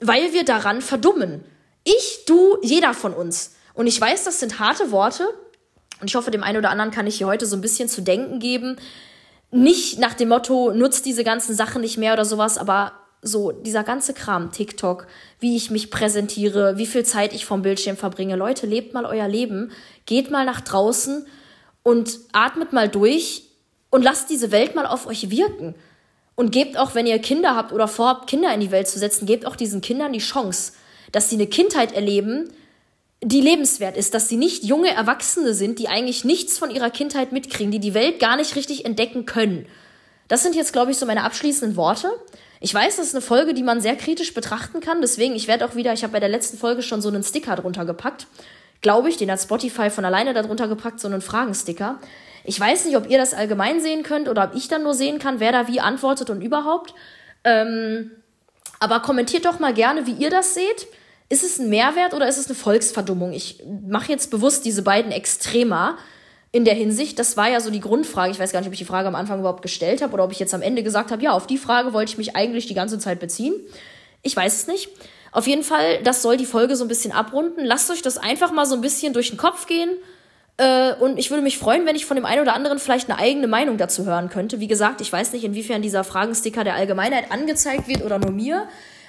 weil 0.00 0.32
wir 0.32 0.44
daran 0.44 0.82
verdummen. 0.82 1.44
Ich, 1.84 2.24
du, 2.26 2.58
jeder 2.60 2.92
von 2.92 3.14
uns. 3.14 3.52
Und 3.74 3.86
ich 3.86 4.00
weiß, 4.00 4.24
das 4.24 4.40
sind 4.40 4.58
harte 4.58 4.90
Worte, 4.90 5.28
und 6.00 6.10
ich 6.10 6.16
hoffe, 6.16 6.32
dem 6.32 6.42
einen 6.42 6.58
oder 6.58 6.70
anderen 6.70 6.90
kann 6.90 7.06
ich 7.06 7.18
hier 7.18 7.28
heute 7.28 7.46
so 7.46 7.54
ein 7.54 7.60
bisschen 7.60 7.88
zu 7.88 8.02
denken 8.02 8.40
geben. 8.40 8.78
Nicht 9.52 10.00
nach 10.00 10.14
dem 10.14 10.28
Motto, 10.28 10.72
nutzt 10.72 11.06
diese 11.06 11.22
ganzen 11.22 11.54
Sachen 11.54 11.82
nicht 11.82 11.98
mehr 11.98 12.14
oder 12.14 12.24
sowas, 12.24 12.58
aber 12.58 12.94
so, 13.22 13.52
dieser 13.52 13.84
ganze 13.84 14.14
Kram, 14.14 14.50
TikTok, 14.50 15.06
wie 15.38 15.56
ich 15.56 15.70
mich 15.70 15.90
präsentiere, 15.90 16.78
wie 16.78 16.86
viel 16.86 17.04
Zeit 17.04 17.34
ich 17.34 17.44
vom 17.44 17.62
Bildschirm 17.62 17.96
verbringe. 17.96 18.36
Leute, 18.36 18.66
lebt 18.66 18.94
mal 18.94 19.04
euer 19.04 19.28
Leben, 19.28 19.72
geht 20.06 20.30
mal 20.30 20.46
nach 20.46 20.60
draußen 20.60 21.26
und 21.82 22.18
atmet 22.32 22.72
mal 22.72 22.88
durch 22.88 23.42
und 23.90 24.02
lasst 24.02 24.30
diese 24.30 24.50
Welt 24.52 24.74
mal 24.74 24.86
auf 24.86 25.06
euch 25.06 25.30
wirken. 25.30 25.74
Und 26.34 26.52
gebt 26.52 26.78
auch, 26.78 26.94
wenn 26.94 27.06
ihr 27.06 27.18
Kinder 27.18 27.54
habt 27.54 27.72
oder 27.72 27.88
vorhabt, 27.88 28.30
Kinder 28.30 28.54
in 28.54 28.60
die 28.60 28.70
Welt 28.70 28.88
zu 28.88 28.98
setzen, 28.98 29.26
gebt 29.26 29.44
auch 29.44 29.56
diesen 29.56 29.82
Kindern 29.82 30.14
die 30.14 30.20
Chance, 30.20 30.72
dass 31.12 31.28
sie 31.28 31.36
eine 31.36 31.46
Kindheit 31.46 31.92
erleben, 31.92 32.50
die 33.22 33.42
lebenswert 33.42 33.98
ist, 33.98 34.14
dass 34.14 34.30
sie 34.30 34.38
nicht 34.38 34.64
junge 34.64 34.90
Erwachsene 34.90 35.52
sind, 35.52 35.78
die 35.78 35.88
eigentlich 35.88 36.24
nichts 36.24 36.56
von 36.56 36.70
ihrer 36.70 36.88
Kindheit 36.88 37.32
mitkriegen, 37.32 37.70
die 37.70 37.80
die 37.80 37.92
Welt 37.92 38.18
gar 38.18 38.36
nicht 38.36 38.56
richtig 38.56 38.86
entdecken 38.86 39.26
können. 39.26 39.66
Das 40.28 40.42
sind 40.42 40.54
jetzt, 40.54 40.72
glaube 40.72 40.92
ich, 40.92 40.96
so 40.96 41.04
meine 41.04 41.24
abschließenden 41.24 41.76
Worte. 41.76 42.10
Ich 42.60 42.74
weiß, 42.74 42.96
das 42.96 43.08
ist 43.08 43.14
eine 43.14 43.22
Folge, 43.22 43.54
die 43.54 43.62
man 43.62 43.80
sehr 43.80 43.96
kritisch 43.96 44.34
betrachten 44.34 44.80
kann. 44.80 45.00
Deswegen, 45.00 45.34
ich 45.34 45.48
werde 45.48 45.64
auch 45.64 45.74
wieder, 45.74 45.94
ich 45.94 46.02
habe 46.02 46.12
bei 46.12 46.20
der 46.20 46.28
letzten 46.28 46.58
Folge 46.58 46.82
schon 46.82 47.00
so 47.00 47.08
einen 47.08 47.22
Sticker 47.22 47.56
drunter 47.56 47.86
gepackt. 47.86 48.26
Glaube 48.82 49.08
ich, 49.08 49.16
den 49.16 49.30
hat 49.30 49.40
Spotify 49.40 49.88
von 49.90 50.04
alleine 50.04 50.34
darunter 50.34 50.68
gepackt, 50.68 51.00
so 51.00 51.08
einen 51.08 51.22
Fragensticker. 51.22 51.98
Ich 52.44 52.60
weiß 52.60 52.84
nicht, 52.84 52.96
ob 52.96 53.08
ihr 53.08 53.18
das 53.18 53.34
allgemein 53.34 53.80
sehen 53.80 54.02
könnt 54.02 54.28
oder 54.28 54.44
ob 54.44 54.54
ich 54.54 54.68
dann 54.68 54.82
nur 54.82 54.94
sehen 54.94 55.18
kann, 55.18 55.40
wer 55.40 55.52
da 55.52 55.68
wie 55.68 55.80
antwortet 55.80 56.30
und 56.30 56.42
überhaupt. 56.42 56.94
Ähm, 57.44 58.10
aber 58.78 59.00
kommentiert 59.00 59.46
doch 59.46 59.58
mal 59.58 59.74
gerne, 59.74 60.06
wie 60.06 60.12
ihr 60.12 60.30
das 60.30 60.54
seht. 60.54 60.86
Ist 61.30 61.44
es 61.44 61.58
ein 61.58 61.70
Mehrwert 61.70 62.12
oder 62.12 62.28
ist 62.28 62.38
es 62.38 62.46
eine 62.46 62.56
Volksverdummung? 62.56 63.32
Ich 63.32 63.62
mache 63.88 64.10
jetzt 64.10 64.30
bewusst 64.30 64.64
diese 64.64 64.82
beiden 64.82 65.12
Extremer 65.12 65.96
in 66.52 66.64
der 66.64 66.74
Hinsicht, 66.74 67.18
das 67.18 67.36
war 67.36 67.48
ja 67.48 67.60
so 67.60 67.70
die 67.70 67.80
Grundfrage. 67.80 68.32
Ich 68.32 68.40
weiß 68.40 68.52
gar 68.52 68.60
nicht, 68.60 68.66
ob 68.66 68.72
ich 68.72 68.78
die 68.78 68.84
Frage 68.84 69.06
am 69.06 69.14
Anfang 69.14 69.38
überhaupt 69.40 69.62
gestellt 69.62 70.02
habe 70.02 70.12
oder 70.14 70.24
ob 70.24 70.32
ich 70.32 70.40
jetzt 70.40 70.52
am 70.52 70.62
Ende 70.62 70.82
gesagt 70.82 71.12
habe, 71.12 71.22
ja, 71.22 71.32
auf 71.32 71.46
die 71.46 71.58
Frage 71.58 71.92
wollte 71.92 72.10
ich 72.10 72.18
mich 72.18 72.34
eigentlich 72.34 72.66
die 72.66 72.74
ganze 72.74 72.98
Zeit 72.98 73.20
beziehen. 73.20 73.54
Ich 74.22 74.34
weiß 74.34 74.54
es 74.54 74.66
nicht. 74.66 74.88
Auf 75.32 75.46
jeden 75.46 75.62
Fall, 75.62 76.02
das 76.02 76.22
soll 76.22 76.36
die 76.36 76.46
Folge 76.46 76.74
so 76.74 76.84
ein 76.84 76.88
bisschen 76.88 77.12
abrunden. 77.12 77.64
Lasst 77.64 77.90
euch 77.90 78.02
das 78.02 78.18
einfach 78.18 78.50
mal 78.50 78.66
so 78.66 78.74
ein 78.74 78.80
bisschen 78.80 79.12
durch 79.12 79.28
den 79.28 79.38
Kopf 79.38 79.66
gehen. 79.66 79.90
Äh, 80.56 80.94
und 80.94 81.18
ich 81.18 81.30
würde 81.30 81.42
mich 81.42 81.56
freuen, 81.56 81.86
wenn 81.86 81.94
ich 81.94 82.04
von 82.04 82.16
dem 82.16 82.26
einen 82.26 82.42
oder 82.42 82.54
anderen 82.54 82.80
vielleicht 82.80 83.08
eine 83.08 83.20
eigene 83.20 83.46
Meinung 83.46 83.78
dazu 83.78 84.04
hören 84.04 84.28
könnte. 84.28 84.58
Wie 84.58 84.66
gesagt, 84.66 85.00
ich 85.00 85.12
weiß 85.12 85.32
nicht, 85.32 85.44
inwiefern 85.44 85.82
dieser 85.82 86.02
Fragensticker 86.02 86.64
der 86.64 86.74
Allgemeinheit 86.74 87.30
angezeigt 87.30 87.86
wird 87.86 88.04
oder 88.04 88.18
nur 88.18 88.32
mir. 88.32 88.66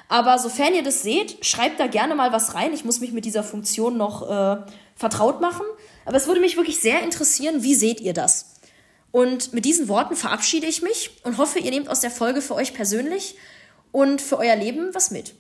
Aber 0.10 0.38
sofern 0.38 0.76
ihr 0.76 0.84
das 0.84 1.02
seht, 1.02 1.44
schreibt 1.44 1.80
da 1.80 1.88
gerne 1.88 2.14
mal 2.14 2.32
was 2.32 2.54
rein. 2.54 2.72
Ich 2.74 2.86
muss 2.86 3.00
mich 3.00 3.14
mit 3.14 3.26
dieser 3.26 3.44
Funktion 3.44 3.98
noch 3.98 4.30
äh, 4.30 4.58
vertraut 4.96 5.42
machen. 5.42 5.66
Aber 6.12 6.18
es 6.18 6.28
würde 6.28 6.42
mich 6.42 6.58
wirklich 6.58 6.82
sehr 6.82 7.04
interessieren, 7.04 7.64
wie 7.64 7.74
seht 7.74 8.02
ihr 8.02 8.12
das? 8.12 8.56
Und 9.12 9.54
mit 9.54 9.64
diesen 9.64 9.88
Worten 9.88 10.18
verabschiede 10.18 10.68
ich 10.68 10.82
mich 10.82 11.12
und 11.24 11.38
hoffe, 11.38 11.60
ihr 11.60 11.72
nehmt 11.72 11.88
aus 11.88 12.02
der 12.02 12.12
Folge 12.12 12.42
für 12.42 12.54
euch 12.54 12.74
persönlich 12.74 13.38
und 13.94 14.22
für 14.22 14.38
euer 14.38 14.58
Leben 14.58 14.94
was 14.94 15.12
mit. 15.12 15.36